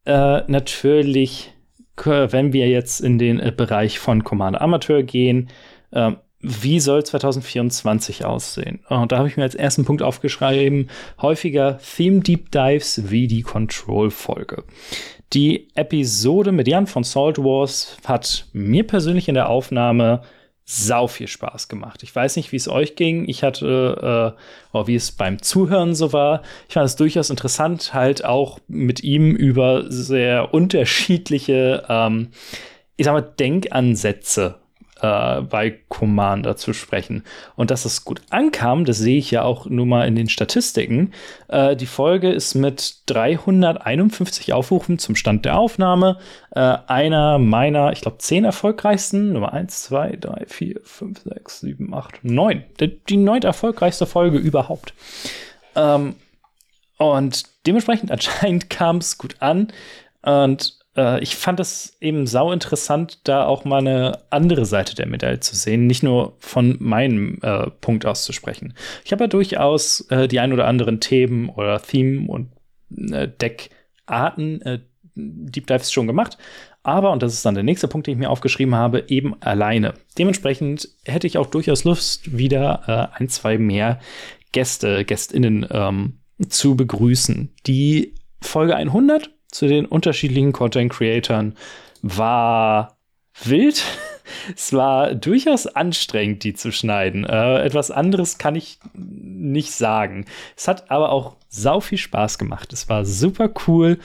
äh, 0.05 0.43
natürlich, 0.47 1.53
wenn 1.97 2.53
wir 2.53 2.69
jetzt 2.69 3.01
in 3.01 3.19
den 3.19 3.41
äh, 3.41 3.53
Bereich 3.57 3.99
von 3.99 4.25
Commander 4.25 4.61
Amateur 4.61 5.03
gehen, 5.03 5.51
äh, 5.91 6.13
wie 6.43 6.81
soll 6.81 7.05
2024 7.05 8.25
aussehen? 8.25 8.81
Und 8.89 9.13
da 9.13 9.19
habe 9.19 9.29
ich 9.29 9.37
mir 9.37 9.45
als 9.45 9.55
ersten 9.55 9.85
Punkt 9.85 10.03
aufgeschrieben, 10.03 10.91
häufiger 11.21 11.79
Theme 11.79 12.21
Deep 12.21 12.51
Dives 12.51 13.11
wie 13.11 13.29
die 13.29 13.43
Control-Folge. 13.43 14.65
Die 15.33 15.69
Episode 15.77 16.51
mit 16.51 16.67
Jan 16.67 16.89
von 16.89 17.05
Salt 17.05 17.39
Wars 17.39 17.97
hat 18.05 18.49
mir 18.53 18.85
persönlich 18.85 19.29
in 19.29 19.35
der 19.35 19.49
Aufnahme 19.49 20.23
sau 20.73 21.07
viel 21.07 21.29
Spaß 21.29 21.69
gemacht. 21.69 22.03
Ich 22.03 22.15
weiß 22.15 22.37
nicht, 22.37 22.51
wie 22.53 22.57
es 22.57 22.67
euch 22.67 22.97
ging. 22.97 23.29
Ich 23.29 23.43
hatte, 23.43 24.35
äh, 24.39 24.77
oder 24.77 24.87
wie 24.87 24.95
es 24.95 25.13
beim 25.13 25.43
Zuhören 25.43 25.95
so 25.95 26.13
war. 26.13 26.43
Ich 26.67 26.75
fand 26.75 26.87
es 26.87 26.97
durchaus 26.97 27.29
interessant, 27.29 27.93
halt 27.93 28.25
auch 28.25 28.59
mit 28.69 29.05
ihm 29.05 29.37
über 29.37 29.91
sehr 29.91 30.55
unterschiedliche, 30.55 31.85
ähm, 31.89 32.29
ich 32.97 33.05
sag 33.05 33.13
mal, 33.13 33.21
Denkansätze 33.21 34.62
äh, 35.03 35.41
bei 35.43 35.79
Commander 35.89 36.57
zu 36.57 36.73
sprechen. 36.73 37.25
Und 37.57 37.71
dass 37.71 37.85
es 37.85 38.05
gut 38.05 38.23
ankam, 38.31 38.85
das 38.85 38.99
sehe 38.99 39.19
ich 39.19 39.31
ja 39.31 39.43
auch 39.43 39.67
nur 39.67 39.85
mal 39.85 40.07
in 40.07 40.15
den 40.15 40.29
Statistiken. 40.29 41.13
Äh, 41.49 41.77
die 41.77 41.87
Folge 41.87 42.31
ist 42.31 42.55
mit 42.55 43.03
351 43.07 44.53
Aufrufen 44.53 44.99
zum 44.99 45.17
Stand 45.17 45.45
der 45.45 45.59
Aufnahme 45.59 46.19
äh, 46.53 46.61
einer 46.61 47.39
meiner, 47.39 47.93
ich 47.93 48.01
glaube, 48.01 48.19
zehn 48.19 48.45
erfolgreichsten. 48.45 49.33
Nummer 49.33 49.53
1, 49.53 49.83
2, 49.85 50.17
3, 50.21 50.47
4, 50.47 50.81
5, 50.83 51.21
6, 51.25 51.61
7, 51.61 51.95
8, 51.95 52.25
9. 52.25 52.65
Die, 52.81 53.01
die 53.05 53.17
neunt 53.17 53.45
erfolgreichste 53.45 54.07
Folge 54.07 54.39
überhaupt. 54.39 54.95
Ähm, 55.75 56.15
und 56.99 57.43
dementsprechend 57.67 58.11
anscheinend 58.13 58.71
kam 58.71 58.99
es 58.99 59.19
gut 59.19 59.37
an. 59.41 59.73
Und 60.23 60.82
ich 61.21 61.37
fand 61.37 61.59
es 61.59 61.97
eben 62.01 62.27
sau 62.27 62.53
interessant, 62.53 63.21
da 63.25 63.47
auch 63.47 63.65
mal 63.65 63.79
eine 63.79 64.19
andere 64.31 64.67
Seite 64.67 64.95
der 64.95 65.07
Medaille 65.07 65.41
zu 65.41 65.57
sehen, 65.57 65.87
nicht 65.87 66.03
nur 66.03 66.37
von 66.39 66.77
meinem 66.81 67.39
äh, 67.43 67.71
Punkt 67.81 68.05
aus 68.05 68.25
zu 68.25 68.33
sprechen. 68.33 68.75
Ich 69.05 69.13
habe 69.13 69.25
ja 69.25 69.29
durchaus 69.29 70.03
äh, 70.11 70.29
die 70.29 70.39
ein 70.39 70.53
oder 70.53 70.67
anderen 70.67 71.01
Themen 71.01 71.49
oder 71.49 71.81
Themen 71.81 72.29
und 72.29 72.51
äh, 73.11 73.29
Deckarten, 73.29 74.61
äh, 74.63 74.81
Deep 75.15 75.67
Dives 75.67 75.93
schon 75.93 76.07
gemacht, 76.07 76.39
Aber, 76.83 77.13
und 77.13 77.23
das 77.23 77.35
ist 77.35 77.45
dann 77.45 77.55
der 77.55 77.63
nächste 77.63 77.87
Punkt, 77.87 78.07
den 78.07 78.15
ich 78.15 78.19
mir 78.19 78.31
aufgeschrieben 78.31 78.75
habe, 78.75 79.05
eben 79.09 79.41
alleine. 79.41 79.95
Dementsprechend 80.19 80.89
hätte 81.05 81.27
ich 81.27 81.39
auch 81.39 81.47
durchaus 81.47 81.85
Lust, 81.85 82.37
wieder 82.37 83.11
äh, 83.17 83.19
ein, 83.19 83.29
zwei 83.29 83.59
mehr 83.59 84.01
Gäste, 84.53 85.05
Gästinnen 85.05 85.67
ähm, 85.71 86.19
zu 86.49 86.77
begrüßen. 86.77 87.55
Die 87.67 88.15
Folge 88.41 88.75
100 88.75 89.31
zu 89.53 89.69
den 89.69 89.87
unterschiedlichen 89.87 90.53
Content 90.53 90.93
Creatoren 90.93 91.55
war 92.03 92.97
wild. 93.45 93.85
es 94.57 94.73
war 94.73 95.15
durchaus 95.15 95.67
anstrengend, 95.67 96.43
die 96.43 96.55
zu 96.55 96.73
schneiden. 96.73 97.25
Äh, 97.25 97.63
etwas 97.63 97.91
anderes 97.91 98.39
kann 98.39 98.57
ich 98.57 98.79
nicht 98.95 99.73
sagen. 99.73 100.25
Es 100.57 100.67
hat 100.67 100.91
aber 100.91 101.13
auch 101.13 101.37
sau 101.49 101.81
viel 101.81 101.99
Spaß 101.99 102.39
gemacht. 102.39 102.73
Es 102.73 102.89
war 102.89 103.05
super 103.05 103.51
cool. 103.67 103.99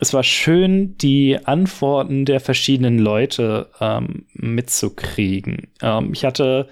Es 0.00 0.14
war 0.14 0.22
schön, 0.22 0.96
die 0.98 1.38
Antworten 1.44 2.24
der 2.24 2.40
verschiedenen 2.40 2.98
Leute 2.98 3.68
ähm, 3.80 4.26
mitzukriegen. 4.32 5.68
Ähm, 5.82 6.12
ich 6.12 6.24
hatte 6.24 6.68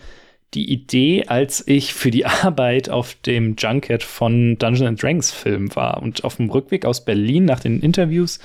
die 0.56 0.72
Idee, 0.72 1.24
als 1.28 1.62
ich 1.68 1.94
für 1.94 2.10
die 2.10 2.26
Arbeit 2.42 2.88
auf 2.88 3.14
dem 3.14 3.54
Junket 3.56 4.02
von 4.02 4.58
Dungeons 4.58 5.00
Dragons 5.00 5.30
Film 5.30 5.74
war 5.76 6.02
und 6.02 6.24
auf 6.24 6.36
dem 6.36 6.50
Rückweg 6.50 6.84
aus 6.84 7.04
Berlin 7.04 7.44
nach 7.44 7.60
den 7.60 7.80
Interviews 7.80 8.40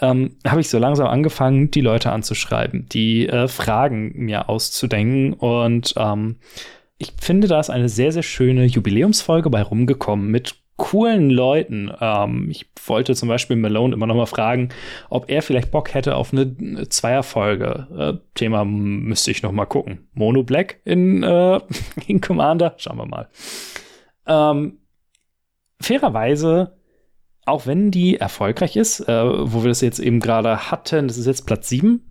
ähm, 0.00 0.36
habe 0.46 0.60
ich 0.60 0.68
so 0.68 0.78
langsam 0.78 1.06
angefangen, 1.06 1.70
die 1.70 1.80
Leute 1.80 2.10
anzuschreiben, 2.12 2.88
die 2.90 3.28
äh, 3.28 3.48
Fragen 3.48 4.12
mir 4.16 4.48
auszudenken 4.48 5.32
und 5.32 5.94
ähm, 5.96 6.36
ich 6.98 7.12
finde, 7.20 7.48
da 7.48 7.60
ist 7.60 7.70
eine 7.70 7.88
sehr, 7.88 8.12
sehr 8.12 8.22
schöne 8.22 8.64
Jubiläumsfolge 8.64 9.50
bei 9.50 9.62
rumgekommen 9.62 10.30
mit 10.30 10.54
coolen 10.76 11.30
Leuten. 11.30 11.92
Ähm, 12.00 12.48
ich 12.50 12.66
wollte 12.86 13.14
zum 13.14 13.28
Beispiel 13.28 13.56
Malone 13.56 13.94
immer 13.94 14.06
noch 14.06 14.16
mal 14.16 14.26
fragen, 14.26 14.70
ob 15.08 15.30
er 15.30 15.42
vielleicht 15.42 15.70
Bock 15.70 15.94
hätte 15.94 16.16
auf 16.16 16.32
eine 16.32 16.88
Zweierfolge. 16.88 17.86
Äh, 17.96 18.26
Thema 18.34 18.64
müsste 18.64 19.30
ich 19.30 19.42
noch 19.42 19.52
mal 19.52 19.66
gucken. 19.66 20.08
Mono 20.14 20.42
Black 20.42 20.80
in, 20.84 21.22
äh, 21.22 21.60
in 22.06 22.20
Commander? 22.20 22.74
Schauen 22.76 22.98
wir 22.98 23.06
mal. 23.06 23.28
Ähm, 24.26 24.78
fairerweise, 25.80 26.76
auch 27.46 27.66
wenn 27.66 27.90
die 27.90 28.16
erfolgreich 28.16 28.76
ist, 28.76 29.00
äh, 29.00 29.24
wo 29.24 29.62
wir 29.62 29.68
das 29.68 29.80
jetzt 29.80 30.00
eben 30.00 30.20
gerade 30.20 30.70
hatten, 30.70 31.08
das 31.08 31.18
ist 31.18 31.26
jetzt 31.26 31.46
Platz 31.46 31.68
7. 31.68 32.10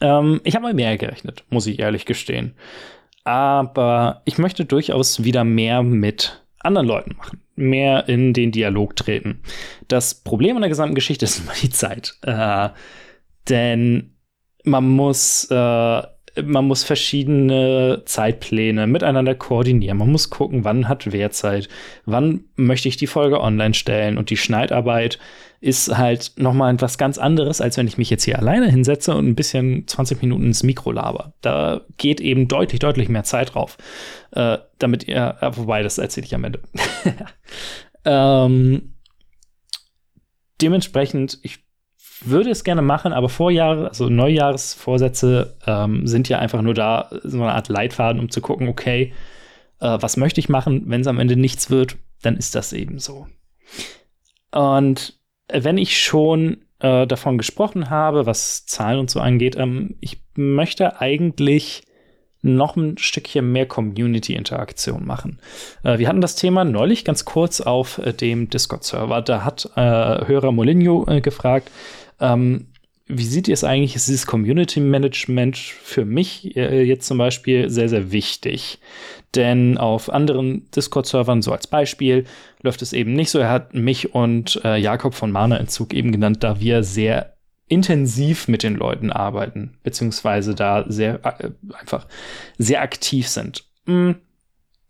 Ähm, 0.00 0.40
ich 0.44 0.54
habe 0.54 0.64
mal 0.64 0.74
mehr 0.74 0.98
gerechnet, 0.98 1.44
muss 1.48 1.66
ich 1.66 1.78
ehrlich 1.78 2.04
gestehen. 2.06 2.54
Aber 3.24 4.22
ich 4.24 4.38
möchte 4.38 4.64
durchaus 4.64 5.24
wieder 5.24 5.42
mehr 5.42 5.82
mit 5.82 6.45
anderen 6.66 6.86
Leuten 6.86 7.16
machen, 7.16 7.40
mehr 7.54 8.08
in 8.08 8.32
den 8.32 8.52
Dialog 8.52 8.96
treten. 8.96 9.40
Das 9.88 10.14
Problem 10.14 10.56
an 10.56 10.62
der 10.62 10.68
gesamten 10.68 10.94
Geschichte 10.94 11.24
ist 11.24 11.38
immer 11.42 11.54
die 11.60 11.70
Zeit. 11.70 12.14
Äh, 12.22 12.70
denn 13.48 14.16
man 14.64 14.88
muss, 14.88 15.48
äh, 15.50 16.02
man 16.44 16.66
muss 16.66 16.84
verschiedene 16.84 18.02
Zeitpläne 18.04 18.86
miteinander 18.86 19.34
koordinieren. 19.34 19.98
Man 19.98 20.12
muss 20.12 20.30
gucken, 20.30 20.64
wann 20.64 20.88
hat 20.88 21.12
wer 21.12 21.30
Zeit, 21.30 21.68
wann 22.04 22.44
möchte 22.56 22.88
ich 22.88 22.96
die 22.96 23.06
Folge 23.06 23.40
online 23.40 23.74
stellen 23.74 24.18
und 24.18 24.30
die 24.30 24.36
Schneidarbeit 24.36 25.18
ist 25.60 25.96
halt 25.96 26.32
noch 26.36 26.52
mal 26.52 26.72
etwas 26.72 26.98
ganz 26.98 27.18
anderes, 27.18 27.60
als 27.60 27.76
wenn 27.76 27.88
ich 27.88 27.98
mich 27.98 28.10
jetzt 28.10 28.24
hier 28.24 28.38
alleine 28.38 28.70
hinsetze 28.70 29.14
und 29.14 29.26
ein 29.26 29.34
bisschen 29.34 29.86
20 29.86 30.20
Minuten 30.20 30.44
ins 30.44 30.62
Mikro 30.62 30.92
laber. 30.92 31.32
Da 31.40 31.80
geht 31.96 32.20
eben 32.20 32.46
deutlich, 32.46 32.78
deutlich 32.78 33.08
mehr 33.08 33.24
Zeit 33.24 33.54
drauf. 33.54 33.78
Äh, 34.32 34.58
damit 34.78 35.08
ihr, 35.08 35.36
äh, 35.40 35.56
wobei, 35.56 35.82
das 35.82 35.98
erzähle 35.98 36.26
ich 36.26 36.34
am 36.34 36.44
Ende. 36.44 36.60
ähm, 38.04 38.94
dementsprechend, 40.60 41.38
ich 41.42 41.65
würde 42.24 42.50
es 42.50 42.64
gerne 42.64 42.82
machen, 42.82 43.12
aber 43.12 43.28
Vorjahre, 43.28 43.88
also 43.88 44.08
Neujahresvorsätze 44.08 45.56
ähm, 45.66 46.06
sind 46.06 46.28
ja 46.28 46.38
einfach 46.38 46.62
nur 46.62 46.74
da, 46.74 47.10
so 47.22 47.42
eine 47.42 47.52
Art 47.52 47.68
Leitfaden, 47.68 48.20
um 48.20 48.30
zu 48.30 48.40
gucken, 48.40 48.68
okay, 48.68 49.12
äh, 49.80 49.98
was 50.00 50.16
möchte 50.16 50.40
ich 50.40 50.48
machen? 50.48 50.84
Wenn 50.86 51.02
es 51.02 51.06
am 51.06 51.18
Ende 51.18 51.36
nichts 51.36 51.70
wird, 51.70 51.96
dann 52.22 52.36
ist 52.36 52.54
das 52.54 52.72
eben 52.72 52.98
so. 52.98 53.26
Und 54.50 55.14
wenn 55.52 55.78
ich 55.78 56.02
schon 56.02 56.58
äh, 56.80 57.06
davon 57.06 57.38
gesprochen 57.38 57.90
habe, 57.90 58.26
was 58.26 58.66
Zahlen 58.66 59.00
und 59.00 59.10
so 59.10 59.20
angeht, 59.20 59.56
ähm, 59.56 59.96
ich 60.00 60.20
möchte 60.34 61.00
eigentlich 61.00 61.82
noch 62.42 62.76
ein 62.76 62.96
Stückchen 62.98 63.50
mehr 63.50 63.66
Community-Interaktion 63.66 65.04
machen. 65.04 65.40
Äh, 65.82 65.98
wir 65.98 66.08
hatten 66.08 66.20
das 66.20 66.36
Thema 66.36 66.64
neulich 66.64 67.04
ganz 67.04 67.24
kurz 67.24 67.60
auf 67.60 67.98
äh, 67.98 68.12
dem 68.12 68.48
Discord-Server. 68.48 69.22
Da 69.22 69.44
hat 69.44 69.70
äh, 69.74 69.80
Hörer 69.80 70.52
Molinho 70.52 71.06
äh, 71.08 71.20
gefragt, 71.20 71.70
ähm, 72.20 72.66
wie 73.08 73.24
seht 73.24 73.46
ihr 73.46 73.54
es 73.54 73.62
eigentlich? 73.62 73.94
Ist 73.94 74.08
dieses 74.08 74.26
Community 74.26 74.80
Management 74.80 75.56
für 75.56 76.04
mich 76.04 76.56
äh, 76.56 76.82
jetzt 76.82 77.06
zum 77.06 77.18
Beispiel 77.18 77.70
sehr, 77.70 77.88
sehr 77.88 78.10
wichtig? 78.10 78.80
Denn 79.34 79.78
auf 79.78 80.12
anderen 80.12 80.68
Discord-Servern, 80.72 81.42
so 81.42 81.52
als 81.52 81.66
Beispiel, 81.66 82.24
läuft 82.62 82.82
es 82.82 82.92
eben 82.92 83.12
nicht 83.12 83.30
so. 83.30 83.38
Er 83.38 83.50
hat 83.50 83.74
mich 83.74 84.14
und 84.14 84.60
äh, 84.64 84.76
Jakob 84.76 85.14
von 85.14 85.30
Mana-Entzug 85.30 85.94
eben 85.94 86.10
genannt, 86.10 86.42
da 86.42 86.58
wir 86.58 86.82
sehr 86.82 87.36
intensiv 87.68 88.48
mit 88.48 88.62
den 88.62 88.74
Leuten 88.74 89.10
arbeiten, 89.10 89.78
beziehungsweise 89.82 90.54
da 90.54 90.84
sehr 90.88 91.20
äh, 91.24 91.50
einfach 91.78 92.06
sehr 92.58 92.82
aktiv 92.82 93.28
sind. 93.28 93.64
Mm, 93.86 94.12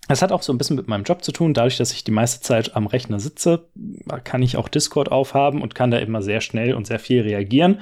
es 0.08 0.22
hat 0.22 0.30
auch 0.30 0.42
so 0.42 0.52
ein 0.52 0.58
bisschen 0.58 0.76
mit 0.76 0.86
meinem 0.86 1.02
Job 1.02 1.24
zu 1.24 1.32
tun. 1.32 1.52
Dadurch, 1.52 1.76
dass 1.76 1.92
ich 1.92 2.04
die 2.04 2.12
meiste 2.12 2.40
Zeit 2.40 2.76
am 2.76 2.86
Rechner 2.86 3.18
sitze, 3.18 3.68
kann 4.24 4.42
ich 4.42 4.56
auch 4.56 4.68
Discord 4.68 5.10
aufhaben 5.10 5.62
und 5.62 5.74
kann 5.74 5.90
da 5.90 5.98
immer 5.98 6.22
sehr 6.22 6.40
schnell 6.40 6.74
und 6.74 6.86
sehr 6.86 7.00
viel 7.00 7.22
reagieren. 7.22 7.80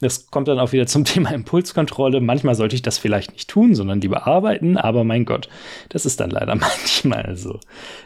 Das 0.00 0.26
kommt 0.26 0.46
dann 0.46 0.60
auch 0.60 0.72
wieder 0.72 0.86
zum 0.86 1.04
Thema 1.04 1.30
Impulskontrolle. 1.30 2.20
Manchmal 2.20 2.54
sollte 2.54 2.76
ich 2.76 2.82
das 2.82 2.98
vielleicht 2.98 3.32
nicht 3.32 3.50
tun, 3.50 3.74
sondern 3.74 4.00
lieber 4.00 4.26
arbeiten. 4.26 4.76
Aber 4.76 5.02
mein 5.04 5.24
Gott, 5.24 5.48
das 5.88 6.06
ist 6.06 6.20
dann 6.20 6.30
leider 6.30 6.54
manchmal 6.54 7.36
so. 7.36 7.58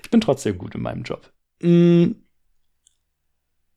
Ich 0.02 0.10
bin 0.10 0.20
trotzdem 0.20 0.56
gut 0.56 0.74
in 0.74 0.82
meinem 0.82 1.02
Job. 1.02 1.30
Mm. 1.60 2.12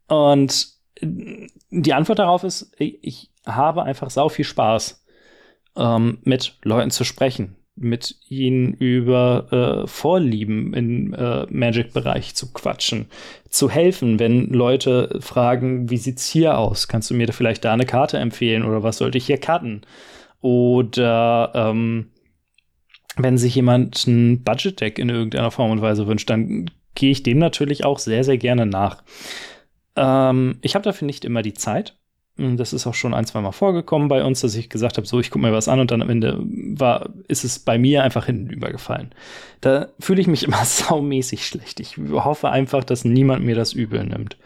Und 0.08 0.68
die 1.02 1.94
Antwort 1.94 2.20
darauf 2.20 2.44
ist, 2.44 2.76
ich 2.78 3.32
habe 3.46 3.84
einfach 3.84 4.10
sau 4.10 4.30
viel 4.30 4.46
Spaß, 4.46 5.06
ähm, 5.78 6.20
mit 6.24 6.58
Leuten 6.64 6.92
zu 6.92 7.06
sprechen 7.06 7.56
mit 7.76 8.18
ihnen 8.28 8.74
über 8.74 9.84
äh, 9.84 9.88
Vorlieben 9.88 10.74
im 10.74 11.14
äh, 11.14 11.46
Magic-Bereich 11.50 12.36
zu 12.36 12.52
quatschen, 12.52 13.08
zu 13.50 13.70
helfen, 13.70 14.20
wenn 14.20 14.48
Leute 14.50 15.18
fragen, 15.22 15.90
wie 15.90 15.98
sieht's 15.98 16.28
hier 16.28 16.58
aus? 16.58 16.88
Kannst 16.88 17.10
du 17.10 17.14
mir 17.14 17.28
da 17.28 17.34
vielleicht 17.34 17.64
da 17.66 17.74
eine 17.74 17.86
Karte 17.86 18.18
empfehlen 18.18 18.64
oder 18.64 18.84
was 18.84 18.98
sollte 18.98 19.18
ich 19.18 19.26
hier 19.26 19.38
cutten? 19.38 19.82
Oder 20.42 21.52
ähm, 21.56 22.12
wenn 23.16 23.38
sich 23.38 23.56
jemand 23.56 24.06
ein 24.08 24.44
Budget-Deck 24.44 25.00
in 25.00 25.10
irgendeiner 25.10 25.52
Form 25.52 25.72
und 25.72 25.82
Weise 25.82 26.08
wünscht, 26.08 26.30
dann 26.30 26.70
gehe 26.96 27.12
ich 27.12 27.24
dem 27.24 27.38
natürlich 27.38 27.86
auch 27.86 28.00
sehr, 28.00 28.24
sehr 28.24 28.38
gerne 28.38 28.66
nach. 28.66 29.04
Ähm, 29.96 30.58
ich 30.62 30.76
habe 30.76 30.84
dafür 30.84 31.06
nicht 31.06 31.26
immer 31.26 31.42
die 31.42 31.54
Zeit. 31.54 31.96
Hm, 32.38 32.58
das 32.58 32.74
ist 32.74 32.88
auch 32.88 32.94
schon 32.94 33.14
ein, 33.14 33.26
zwei 33.26 33.42
Mal 33.42 33.52
vorgekommen 33.52 34.08
bei 34.08 34.24
uns, 34.24 34.42
dass 34.42 34.56
ich 34.56 34.70
gesagt 34.70 34.98
habe, 34.98 35.06
so, 35.06 35.20
ich 35.20 35.32
gucke 35.32 35.46
mir 35.46 35.54
was 35.54 35.68
an 35.68 35.80
und 35.80 35.92
dann 35.92 36.02
am 36.02 36.10
Ende 36.10 36.40
war, 36.40 37.10
ist 37.28 37.44
es 37.44 37.60
bei 37.60 37.78
mir 37.78 38.04
einfach 38.04 38.26
hinten 38.26 38.50
übergefallen. 38.50 39.14
Da 39.60 39.90
fühle 40.00 40.22
ich 40.22 40.28
mich 40.28 40.44
immer 40.48 40.64
saumäßig 40.64 41.46
schlecht. 41.46 41.80
Ich 41.80 41.98
hoffe 41.98 42.50
einfach, 42.50 42.84
dass 42.84 43.06
niemand 43.06 43.44
mir 43.44 43.56
das 43.56 43.74
übel 43.74 44.04
nimmt. 44.06 44.38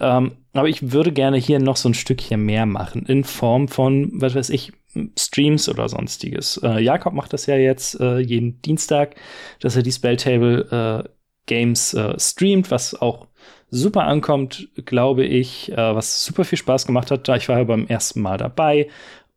Ähm, 0.00 0.32
aber 0.52 0.68
ich 0.68 0.92
würde 0.92 1.12
gerne 1.12 1.38
hier 1.38 1.58
noch 1.60 1.76
so 1.76 1.88
ein 1.88 1.94
Stückchen 1.94 2.44
mehr 2.44 2.66
machen, 2.66 3.06
in 3.06 3.24
Form 3.24 3.68
von, 3.68 4.10
was 4.14 4.34
weiß 4.34 4.50
ich, 4.50 4.72
Streams 5.18 5.68
oder 5.68 5.88
sonstiges. 5.88 6.60
Äh, 6.62 6.80
Jakob 6.80 7.14
macht 7.14 7.32
das 7.32 7.46
ja 7.46 7.56
jetzt 7.56 7.98
äh, 8.00 8.18
jeden 8.18 8.62
Dienstag, 8.62 9.16
dass 9.60 9.76
er 9.76 9.82
die 9.82 9.90
Spelltable 9.92 11.04
äh, 11.04 11.08
Games 11.46 11.94
äh, 11.94 12.18
streamt, 12.18 12.70
was 12.70 13.00
auch 13.00 13.26
super 13.70 14.04
ankommt, 14.04 14.68
glaube 14.84 15.24
ich, 15.24 15.72
äh, 15.72 15.94
was 15.94 16.24
super 16.24 16.44
viel 16.44 16.58
Spaß 16.58 16.86
gemacht 16.86 17.10
hat. 17.10 17.28
Ich 17.28 17.48
war 17.48 17.58
ja 17.58 17.64
beim 17.64 17.86
ersten 17.86 18.20
Mal 18.20 18.38
dabei 18.38 18.88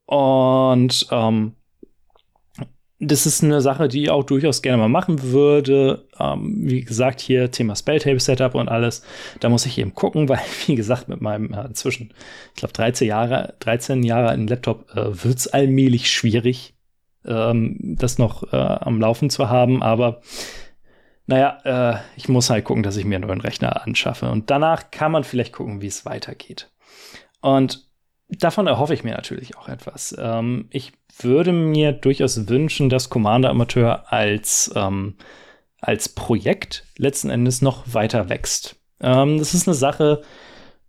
und 0.06 1.08
ähm, 1.12 1.54
das 3.00 3.28
ist 3.28 3.44
eine 3.44 3.62
Sache, 3.62 3.88
die 3.88 4.04
ich 4.04 4.10
auch 4.10 4.24
durchaus 4.24 4.62
gerne 4.62 4.78
mal 4.78 4.90
machen 4.90 5.22
würde. 5.22 6.08
Ähm, 6.20 6.62
wie 6.64 6.82
gesagt, 6.82 7.22
hier 7.22 7.52
Thema 7.52 7.76
Spelltable 7.76 8.20
Setup 8.20 8.56
und 8.56 8.70
alles. 8.70 9.04
Da 9.40 9.50
muss 9.50 9.68
ich 9.68 9.78
eben 9.78 9.94
gucken, 9.94 10.30
weil, 10.30 10.40
wie 10.66 10.76
gesagt, 10.76 11.08
mit 11.08 11.22
meinem 11.22 11.54
äh, 11.54 11.66
inzwischen, 11.66 12.14
ich 12.50 12.56
glaube, 12.56 12.74
13 12.74 13.08
Jahre, 13.08 13.54
13 13.60 14.04
Jahre 14.04 14.30
alten 14.30 14.48
Laptop 14.48 14.90
äh, 14.96 15.24
wird 15.24 15.38
es 15.38 15.48
allmählich 15.48 16.10
schwierig, 16.10 16.74
ähm, 17.26 17.78
das 17.80 18.18
noch 18.18 18.52
äh, 18.52 18.56
am 18.56 19.00
Laufen 19.00 19.30
zu 19.30 19.50
haben. 19.50 19.84
Aber 19.84 20.22
naja, 21.27 21.60
äh, 21.63 22.00
ich 22.15 22.29
muss 22.29 22.50
halt 22.50 22.65
gucken, 22.65 22.84
dass 22.84 22.98
ich 22.98 23.05
mir 23.05 23.15
einen 23.15 23.27
neuen 23.27 23.41
Rechner 23.41 23.84
anschaffe. 23.86 24.29
Und 24.29 24.50
danach 24.50 24.91
kann 24.91 25.12
man 25.12 25.24
vielleicht 25.24 25.53
gucken, 25.53 25.81
wie 25.81 25.88
es 25.88 26.05
weitergeht. 26.05 26.72
Und 27.41 27.86
davon 28.29 28.67
erhoffe 28.67 28.93
ich 28.93 29.03
mir 29.03 29.13
natürlich 29.13 29.57
auch 29.57 29.67
etwas. 29.67 30.15
Ähm, 30.17 30.67
ich 30.72 30.93
würde 31.19 31.51
mir 31.51 31.91
durchaus 31.91 32.48
wünschen, 32.48 32.89
dass 32.89 33.10
Commander 33.10 33.50
Amateur 33.50 34.12
als, 34.12 34.72
ähm, 34.75 35.15
als 35.79 36.10
Projekt 36.10 36.86
letzten 36.98 37.29
Endes 37.29 37.62
noch 37.62 37.93
weiter 37.93 38.29
wächst. 38.29 38.77
Ähm, 39.01 39.38
das 39.38 39.53
ist 39.53 39.67
eine 39.67 39.75
Sache, 39.75 40.22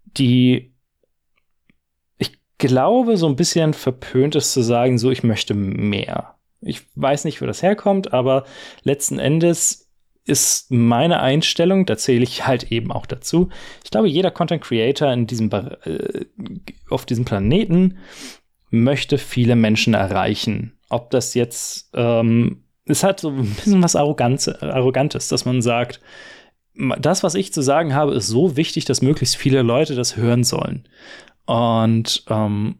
die 0.04 0.73
glaube, 2.59 3.16
so 3.16 3.26
ein 3.26 3.37
bisschen 3.37 3.73
verpönt 3.73 4.35
ist 4.35 4.52
zu 4.52 4.62
sagen, 4.62 4.99
so, 4.99 5.11
ich 5.11 5.23
möchte 5.23 5.54
mehr. 5.54 6.35
Ich 6.61 6.83
weiß 6.97 7.25
nicht, 7.25 7.40
wo 7.40 7.47
das 7.47 7.62
herkommt, 7.62 8.12
aber 8.12 8.45
letzten 8.83 9.21
Endes 9.21 9.88
ist 10.29 10.71
meine 10.71 11.21
Einstellung, 11.21 11.87
da 11.87 11.97
zähle 11.97 12.23
ich 12.23 12.47
halt 12.47 12.71
eben 12.71 12.93
auch 12.93 13.07
dazu. 13.07 13.49
Ich 13.85 13.91
glaube, 13.91 14.09
jeder 14.09 14.31
Content 14.31 14.63
Creator 14.63 15.13
in 15.13 15.27
diesem, 15.27 15.51
äh, 15.51 16.27
auf 16.91 17.07
diesem 17.07 17.25
Planeten 17.25 17.99
möchte 18.71 19.19
viele 19.19 19.57
Menschen 19.57 19.95
erreichen. 19.95 20.79
Ob 20.91 21.11
das 21.11 21.35
jetzt, 21.35 21.91
ähm, 21.95 22.65
es 22.85 23.03
hat 23.03 23.21
so 23.21 23.31
ein 23.31 23.55
bisschen 23.55 23.83
was 23.83 23.97
Arrogantes, 23.97 25.29
dass 25.29 25.45
man 25.45 25.63
sagt, 25.63 26.01
das, 26.99 27.23
was 27.23 27.35
ich 27.35 27.53
zu 27.53 27.63
sagen 27.63 27.95
habe, 27.95 28.15
ist 28.15 28.29
so 28.29 28.57
wichtig, 28.57 28.85
dass 28.85 29.03
möglichst 29.03 29.37
viele 29.37 29.63
Leute 29.63 29.95
das 29.95 30.17
hören 30.17 30.45
sollen. 30.45 30.89
Und 31.47 32.25
ähm, 32.29 32.79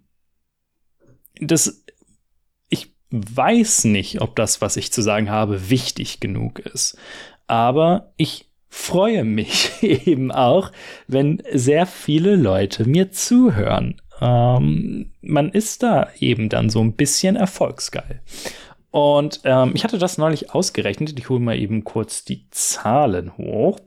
das, 1.41 1.85
ich 2.69 2.93
weiß 3.11 3.85
nicht, 3.85 4.21
ob 4.21 4.37
das, 4.37 4.61
was 4.61 4.77
ich 4.77 4.93
zu 4.93 5.03
sagen 5.03 5.31
habe, 5.31 5.71
wichtig 5.71 6.21
genug 6.21 6.61
ist. 6.61 6.97
Aber 7.49 8.13
ich 8.17 8.49
freue 8.69 9.25
mich 9.25 9.71
eben 9.83 10.31
auch, 10.31 10.71
wenn 11.09 11.43
sehr 11.53 11.87
viele 11.87 12.37
Leute 12.37 12.89
mir 12.89 13.11
zuhören. 13.11 14.01
Ähm, 14.21 15.13
man 15.21 15.51
ist 15.51 15.83
da 15.83 16.09
eben 16.19 16.49
dann 16.49 16.71
so 16.71 16.81
ein 16.81 16.95
bisschen 16.95 17.37
erfolgsgeil. 17.37 18.21
Und 18.91 19.41
ähm, 19.45 19.73
ich 19.75 19.85
hatte 19.85 19.99
das 19.99 20.19
neulich 20.19 20.55
ausgerechnet. 20.55 21.19
Ich 21.19 21.29
hole 21.29 21.41
mal 21.41 21.59
eben 21.59 21.85
kurz 21.85 22.25
die 22.25 22.49
Zahlen 22.51 23.37
hoch. 23.37 23.79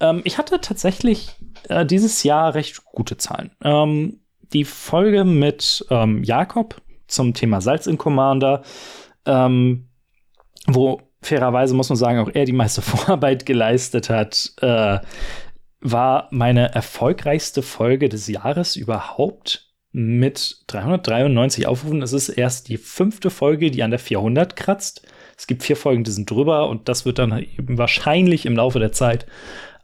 Ähm, 0.00 0.20
ich 0.24 0.38
hatte 0.38 0.60
tatsächlich 0.60 1.30
äh, 1.68 1.86
dieses 1.86 2.22
Jahr 2.22 2.54
recht 2.54 2.84
gute 2.84 3.16
Zahlen. 3.16 3.50
Ähm, 3.62 4.20
die 4.52 4.64
Folge 4.64 5.24
mit 5.24 5.84
ähm, 5.90 6.22
Jakob 6.22 6.80
zum 7.06 7.34
Thema 7.34 7.60
Salz 7.60 7.86
in 7.86 7.98
Commander, 7.98 8.62
ähm, 9.26 9.88
wo 10.66 11.00
fairerweise 11.22 11.74
muss 11.74 11.88
man 11.88 11.96
sagen, 11.96 12.18
auch 12.18 12.30
er 12.32 12.44
die 12.44 12.52
meiste 12.52 12.82
Vorarbeit 12.82 13.46
geleistet 13.46 14.10
hat, 14.10 14.52
äh, 14.60 14.98
war 15.80 16.28
meine 16.30 16.74
erfolgreichste 16.74 17.62
Folge 17.62 18.08
des 18.08 18.26
Jahres 18.26 18.76
überhaupt 18.76 19.68
mit 19.92 20.64
393 20.66 21.66
Aufrufen. 21.66 22.02
Es 22.02 22.12
ist 22.12 22.28
erst 22.28 22.68
die 22.68 22.76
fünfte 22.76 23.30
Folge, 23.30 23.70
die 23.70 23.82
an 23.82 23.90
der 23.90 23.98
400 23.98 24.56
kratzt. 24.56 25.02
Es 25.36 25.46
gibt 25.46 25.62
vier 25.62 25.76
Folgen, 25.76 26.04
die 26.04 26.10
sind 26.10 26.30
drüber 26.30 26.68
und 26.68 26.88
das 26.88 27.04
wird 27.04 27.18
dann 27.18 27.36
eben 27.38 27.78
wahrscheinlich 27.78 28.44
im 28.44 28.56
Laufe 28.56 28.80
der 28.80 28.92
Zeit 28.92 29.26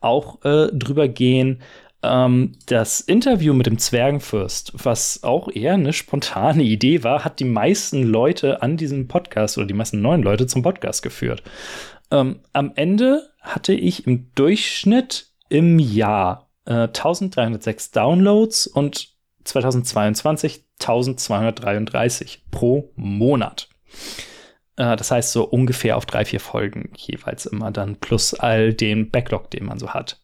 auch 0.00 0.44
äh, 0.44 0.68
drüber 0.72 1.08
gehen. 1.08 1.62
Ähm, 2.04 2.52
das 2.66 3.00
Interview 3.00 3.54
mit 3.54 3.66
dem 3.66 3.78
Zwergenfürst, 3.78 4.72
was 4.84 5.22
auch 5.24 5.48
eher 5.48 5.74
eine 5.74 5.94
spontane 5.94 6.62
Idee 6.62 7.02
war, 7.02 7.24
hat 7.24 7.40
die 7.40 7.46
meisten 7.46 8.02
Leute 8.02 8.62
an 8.62 8.76
diesem 8.76 9.08
Podcast 9.08 9.56
oder 9.56 9.66
die 9.66 9.74
meisten 9.74 10.02
neuen 10.02 10.22
Leute 10.22 10.46
zum 10.46 10.62
Podcast 10.62 11.02
geführt. 11.02 11.42
Ähm, 12.10 12.40
am 12.52 12.72
Ende 12.76 13.30
hatte 13.40 13.72
ich 13.72 14.06
im 14.06 14.30
Durchschnitt 14.34 15.28
im 15.48 15.78
Jahr 15.78 16.50
äh, 16.66 16.88
1306 16.88 17.92
Downloads 17.92 18.66
und 18.66 19.14
2022 19.44 20.64
1233 20.80 22.44
pro 22.50 22.92
Monat. 22.96 23.68
Äh, 24.76 24.96
das 24.96 25.10
heißt 25.10 25.32
so 25.32 25.44
ungefähr 25.44 25.96
auf 25.96 26.04
drei, 26.04 26.26
vier 26.26 26.40
Folgen 26.40 26.90
jeweils 26.96 27.46
immer 27.46 27.70
dann, 27.70 27.96
plus 27.96 28.34
all 28.34 28.74
den 28.74 29.10
Backlog, 29.10 29.50
den 29.50 29.64
man 29.64 29.78
so 29.78 29.90
hat. 29.90 30.20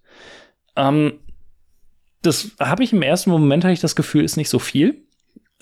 Ähm, 0.77 1.21
das 2.23 2.53
habe 2.59 2.85
ich 2.85 2.93
im 2.93 3.03
ersten 3.03 3.31
Moment, 3.31 3.65
hatte 3.65 3.73
ich 3.73 3.81
das 3.81 3.97
Gefühl, 3.97 4.25
ist 4.25 4.37
nicht 4.37 4.51
so 4.51 4.59
viel. 4.59 5.03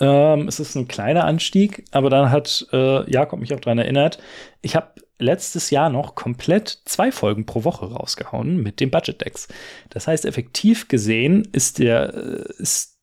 Ähm, 0.01 0.49
es 0.49 0.61
ist 0.61 0.75
ein 0.75 0.89
kleiner 0.89 1.25
Anstieg, 1.25 1.85
aber 1.91 2.11
dann 2.11 2.31
hat 2.31 2.67
äh, 2.73 3.11
Jakob 3.11 3.41
mich 3.41 3.53
auch 3.55 3.61
daran 3.61 3.79
erinnert, 3.79 4.19
ich 4.63 4.77
habe 4.77 4.93
letztes 5.19 5.71
Jahr 5.71 5.91
noch 5.91 6.15
komplett 6.15 6.83
zwei 6.85 7.11
Folgen 7.11 7.47
pro 7.47 7.65
Woche 7.65 7.87
rausgehauen 7.87 8.63
mit 8.63 8.81
dem 8.81 8.91
Budget 8.91 9.21
Decks. 9.21 9.49
Das 9.91 10.07
heißt, 10.07 10.25
effektiv 10.25 10.89
gesehen 10.89 11.49
ist 11.53 11.79
der, 11.79 12.15
äh, 12.15 12.53
ist 12.59 12.99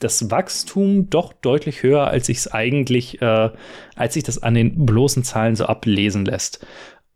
das 0.00 0.30
Wachstum 0.30 1.10
doch 1.10 1.32
deutlich 1.32 1.82
höher, 1.82 2.06
als 2.06 2.28
ich 2.28 2.38
es 2.38 2.52
eigentlich, 2.52 3.20
äh, 3.22 3.50
als 3.96 4.14
sich 4.14 4.22
das 4.22 4.42
an 4.42 4.54
den 4.54 4.86
bloßen 4.86 5.24
Zahlen 5.24 5.56
so 5.56 5.66
ablesen 5.66 6.24
lässt. 6.24 6.64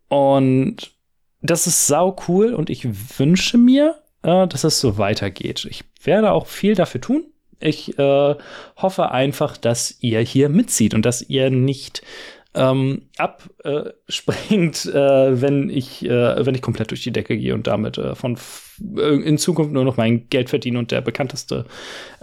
Und 0.09 0.93
das 1.41 1.67
ist 1.67 1.87
sau 1.87 2.17
cool 2.27 2.55
und 2.55 2.71
ich 2.71 3.19
wünsche 3.19 3.59
mir, 3.59 4.03
äh, 4.23 4.47
dass 4.47 4.65
es 4.65 4.81
so 4.81 4.99
weitergeht. 4.99 5.67
Ich 5.71 5.85
werde 6.03 6.33
auch 6.33 6.47
viel 6.47 6.75
dafür 6.75 7.01
tun. 7.01 7.25
Ich 7.61 7.99
äh, 7.99 8.35
hoffe 8.77 9.11
einfach, 9.11 9.57
dass 9.57 9.97
ihr 10.01 10.21
hier 10.21 10.49
mitzieht 10.49 10.95
und 10.95 11.05
dass 11.05 11.23
ihr 11.23 11.51
nicht 11.51 12.03
ähm, 12.55 13.03
abspringt, 13.19 14.87
äh, 14.87 15.41
wenn 15.41 15.69
ich 15.69 16.05
äh, 16.05 16.47
wenn 16.47 16.55
ich 16.55 16.63
komplett 16.63 16.91
durch 16.91 17.03
die 17.03 17.13
Decke 17.13 17.37
gehe 17.37 17.55
und 17.55 17.67
damit 17.67 17.99
äh, 17.99 18.15
von 18.15 18.39
in 18.97 19.39
Zukunft 19.39 19.73
nur 19.73 19.85
noch 19.85 19.97
mein 19.97 20.29
Geld 20.29 20.51
verdiene 20.51 20.79
und 20.79 20.91
der 20.91 21.01
bekannteste 21.01 21.67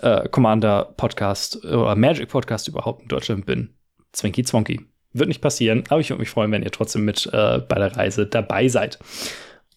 äh, 0.01 0.27
Commander 0.29 0.93
Podcast 0.97 1.63
oder 1.63 1.95
Magic 1.95 2.29
Podcast 2.29 2.67
überhaupt 2.67 3.03
in 3.03 3.07
Deutschland 3.07 3.45
bin. 3.45 3.75
Zwinky 4.13 4.43
Zwonky. 4.43 4.81
Wird 5.13 5.29
nicht 5.29 5.41
passieren, 5.41 5.83
aber 5.89 6.01
ich 6.01 6.09
würde 6.09 6.19
mich 6.19 6.29
freuen, 6.29 6.51
wenn 6.51 6.63
ihr 6.63 6.71
trotzdem 6.71 7.05
mit 7.05 7.25
äh, 7.27 7.59
bei 7.59 7.75
der 7.75 7.95
Reise 7.95 8.25
dabei 8.25 8.67
seid. 8.67 8.99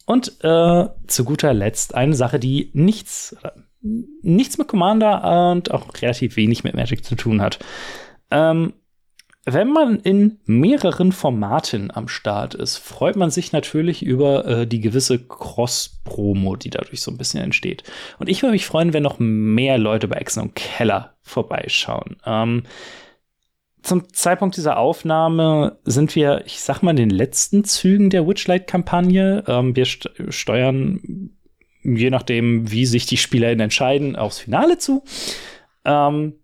Und 0.08 0.42
äh, 0.42 0.88
zu 1.06 1.24
guter 1.26 1.52
Letzt 1.52 1.94
eine 1.94 2.14
Sache, 2.14 2.38
die 2.40 2.70
nichts, 2.72 3.36
nichts 3.82 4.56
mit 4.56 4.66
Commander 4.66 5.50
und 5.52 5.70
auch 5.70 5.84
relativ 6.00 6.36
wenig 6.36 6.64
mit 6.64 6.72
Magic 6.72 7.04
zu 7.04 7.14
tun 7.14 7.42
hat. 7.42 7.58
Ähm, 8.30 8.72
wenn 9.44 9.70
man 9.70 10.00
in 10.00 10.38
mehreren 10.46 11.12
Formaten 11.12 11.90
am 11.90 12.08
Start 12.08 12.54
ist, 12.54 12.78
freut 12.78 13.16
man 13.16 13.30
sich 13.30 13.52
natürlich 13.52 14.02
über 14.02 14.46
äh, 14.46 14.66
die 14.66 14.80
gewisse 14.80 15.18
Cross-Promo, 15.18 16.56
die 16.56 16.70
dadurch 16.70 17.02
so 17.02 17.10
ein 17.10 17.18
bisschen 17.18 17.42
entsteht. 17.42 17.82
Und 18.18 18.30
ich 18.30 18.42
würde 18.42 18.52
mich 18.52 18.64
freuen, 18.64 18.94
wenn 18.94 19.02
noch 19.02 19.18
mehr 19.18 19.76
Leute 19.76 20.08
bei 20.08 20.24
und 20.40 20.54
Keller 20.54 21.16
vorbeischauen. 21.20 22.16
Ähm, 22.24 22.62
zum 23.88 24.12
Zeitpunkt 24.12 24.56
dieser 24.56 24.76
Aufnahme 24.76 25.78
sind 25.84 26.14
wir, 26.14 26.42
ich 26.44 26.60
sag 26.60 26.82
mal, 26.82 26.90
in 26.90 26.96
den 26.96 27.10
letzten 27.10 27.64
Zügen 27.64 28.10
der 28.10 28.28
Witchlight-Kampagne. 28.28 29.44
Ähm, 29.46 29.74
wir 29.74 29.86
st 29.86 30.10
steuern, 30.28 31.30
je 31.82 32.10
nachdem, 32.10 32.70
wie 32.70 32.84
sich 32.84 33.06
die 33.06 33.16
SpielerInnen 33.16 33.64
entscheiden, 33.64 34.14
aufs 34.14 34.40
Finale 34.40 34.76
zu. 34.76 35.04
Ähm, 35.86 36.34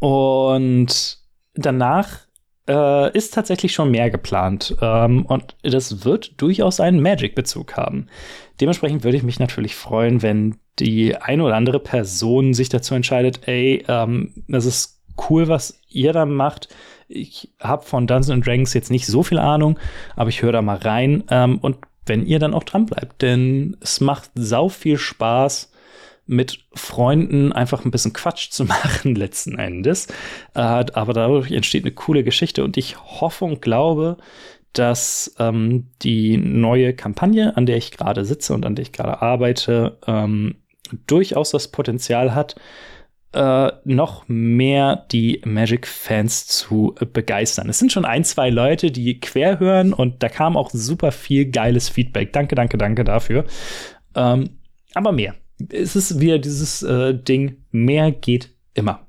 und 0.00 1.18
danach 1.54 2.26
äh, 2.68 3.16
ist 3.16 3.34
tatsächlich 3.34 3.72
schon 3.72 3.92
mehr 3.92 4.10
geplant. 4.10 4.76
Ähm, 4.82 5.24
und 5.26 5.56
das 5.62 6.04
wird 6.04 6.40
durchaus 6.42 6.80
einen 6.80 7.00
Magic-Bezug 7.00 7.76
haben. 7.76 8.08
Dementsprechend 8.60 9.04
würde 9.04 9.16
ich 9.16 9.22
mich 9.22 9.38
natürlich 9.38 9.76
freuen, 9.76 10.22
wenn 10.22 10.56
die 10.80 11.16
eine 11.16 11.44
oder 11.44 11.54
andere 11.54 11.78
Person 11.78 12.52
sich 12.52 12.68
dazu 12.68 12.96
entscheidet, 12.96 13.46
ey, 13.46 13.84
ähm, 13.86 14.44
das 14.48 14.66
ist 14.66 15.01
cool, 15.28 15.48
was 15.48 15.80
ihr 15.88 16.12
da 16.12 16.26
macht. 16.26 16.68
Ich 17.08 17.50
habe 17.60 17.84
von 17.84 18.06
Dungeons 18.06 18.44
Dragons 18.44 18.74
jetzt 18.74 18.90
nicht 18.90 19.06
so 19.06 19.22
viel 19.22 19.38
Ahnung, 19.38 19.78
aber 20.16 20.30
ich 20.30 20.42
höre 20.42 20.52
da 20.52 20.62
mal 20.62 20.78
rein. 20.78 21.24
Ähm, 21.30 21.58
und 21.58 21.78
wenn 22.06 22.26
ihr 22.26 22.38
dann 22.38 22.54
auch 22.54 22.64
dran 22.64 22.86
bleibt, 22.86 23.22
denn 23.22 23.76
es 23.80 24.00
macht 24.00 24.30
sau 24.34 24.68
viel 24.68 24.98
Spaß, 24.98 25.72
mit 26.26 26.60
Freunden 26.74 27.52
einfach 27.52 27.84
ein 27.84 27.90
bisschen 27.90 28.12
Quatsch 28.12 28.50
zu 28.50 28.64
machen, 28.66 29.14
letzten 29.14 29.58
Endes. 29.58 30.06
Äh, 30.54 30.60
aber 30.60 31.12
dadurch 31.12 31.50
entsteht 31.50 31.84
eine 31.84 31.92
coole 31.92 32.24
Geschichte 32.24 32.64
und 32.64 32.76
ich 32.76 32.96
hoffe 32.98 33.44
und 33.44 33.62
glaube, 33.62 34.16
dass 34.72 35.34
ähm, 35.38 35.88
die 36.02 36.38
neue 36.38 36.94
Kampagne, 36.94 37.56
an 37.56 37.66
der 37.66 37.76
ich 37.76 37.90
gerade 37.90 38.24
sitze 38.24 38.54
und 38.54 38.64
an 38.64 38.74
der 38.74 38.84
ich 38.84 38.92
gerade 38.92 39.20
arbeite, 39.20 39.98
ähm, 40.06 40.56
durchaus 41.06 41.50
das 41.50 41.68
Potenzial 41.68 42.34
hat, 42.34 42.56
äh, 43.32 43.72
noch 43.84 44.24
mehr 44.28 45.06
die 45.10 45.40
Magic-Fans 45.44 46.46
zu 46.46 46.94
begeistern. 47.12 47.68
Es 47.68 47.78
sind 47.78 47.92
schon 47.92 48.04
ein, 48.04 48.24
zwei 48.24 48.50
Leute, 48.50 48.90
die 48.90 49.20
quer 49.20 49.58
hören 49.58 49.92
und 49.92 50.22
da 50.22 50.28
kam 50.28 50.56
auch 50.56 50.70
super 50.70 51.12
viel 51.12 51.50
geiles 51.50 51.88
Feedback. 51.88 52.32
Danke, 52.32 52.54
danke, 52.54 52.78
danke 52.78 53.04
dafür. 53.04 53.44
Ähm, 54.14 54.58
aber 54.94 55.12
mehr 55.12 55.34
es 55.70 55.96
ist 55.96 56.20
wieder 56.20 56.38
dieses 56.38 56.82
äh, 56.82 57.14
Ding, 57.14 57.64
mehr 57.70 58.10
geht 58.10 58.50
immer. 58.74 59.06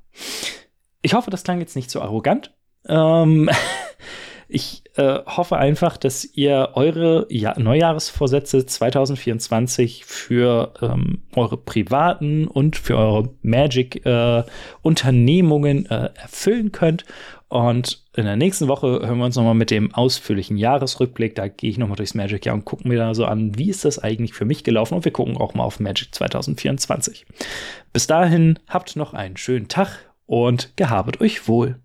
Ich 1.02 1.14
hoffe, 1.14 1.32
das 1.32 1.44
klang 1.44 1.60
jetzt 1.60 1.76
nicht 1.76 1.90
so 1.90 2.02
arrogant. 2.02 2.54
Ähm, 2.88 3.50
ich 4.48 4.84
äh, 4.96 5.20
hoffe 5.26 5.58
einfach, 5.58 5.98
dass 5.98 6.26
ihr 6.26 6.70
eure 6.74 7.28
ja 7.30 7.54
Neujahresvorsätze 7.58 8.66
2024 8.66 10.06
für 10.06 10.74
ähm, 10.82 11.22
eure 11.36 11.58
privaten 11.58 12.48
und 12.48 12.76
für 12.76 12.98
eure 12.98 13.30
Magic-Unternehmungen 13.42 15.86
äh, 15.86 16.06
äh, 16.06 16.10
erfüllen 16.16 16.72
könnt 16.72 17.06
Und 17.50 18.04
in 18.16 18.26
der 18.26 18.36
nächsten 18.36 18.68
Woche 18.68 18.88
hören 18.88 19.20
wir 19.20 19.26
uns 19.26 19.36
nochmal 19.36 19.54
mit 19.54 19.70
dem 19.70 19.94
ausführlichen 19.94 20.58
Jahresrückblick. 20.58 21.36
Da 21.36 21.48
gehe 21.48 21.70
ich 21.70 21.78
nochmal 21.78 21.98
durchs 21.98 22.16
Magic 22.16 22.46
Jahr 22.46 22.56
und 22.56 22.66
gucke 22.66 22.88
mir 22.88 22.98
da 22.98 23.14
so 23.14 23.26
an, 23.26 23.58
wie 23.58 23.70
ist 23.70 23.86
das 23.86 24.00
eigentlich 24.00 24.34
für 24.34 24.46
mich 24.46 24.64
gelaufen. 24.64 24.96
Und 24.96 25.06
wir 25.06 25.14
gucken 25.14 25.38
auch 25.38 25.54
mal 25.54 25.64
auf 25.64 25.80
Magic 25.80 26.16
2024. 26.16 27.28
Bis 27.92 28.08
dahin, 28.08 28.58
habt 28.68 28.96
noch 28.96 29.14
einen 29.14 29.38
schönen 29.38 29.68
Tag 29.68 30.12
und 30.26 30.76
gehabet 30.78 31.22
euch 31.22 31.48
wohl. 31.48 31.83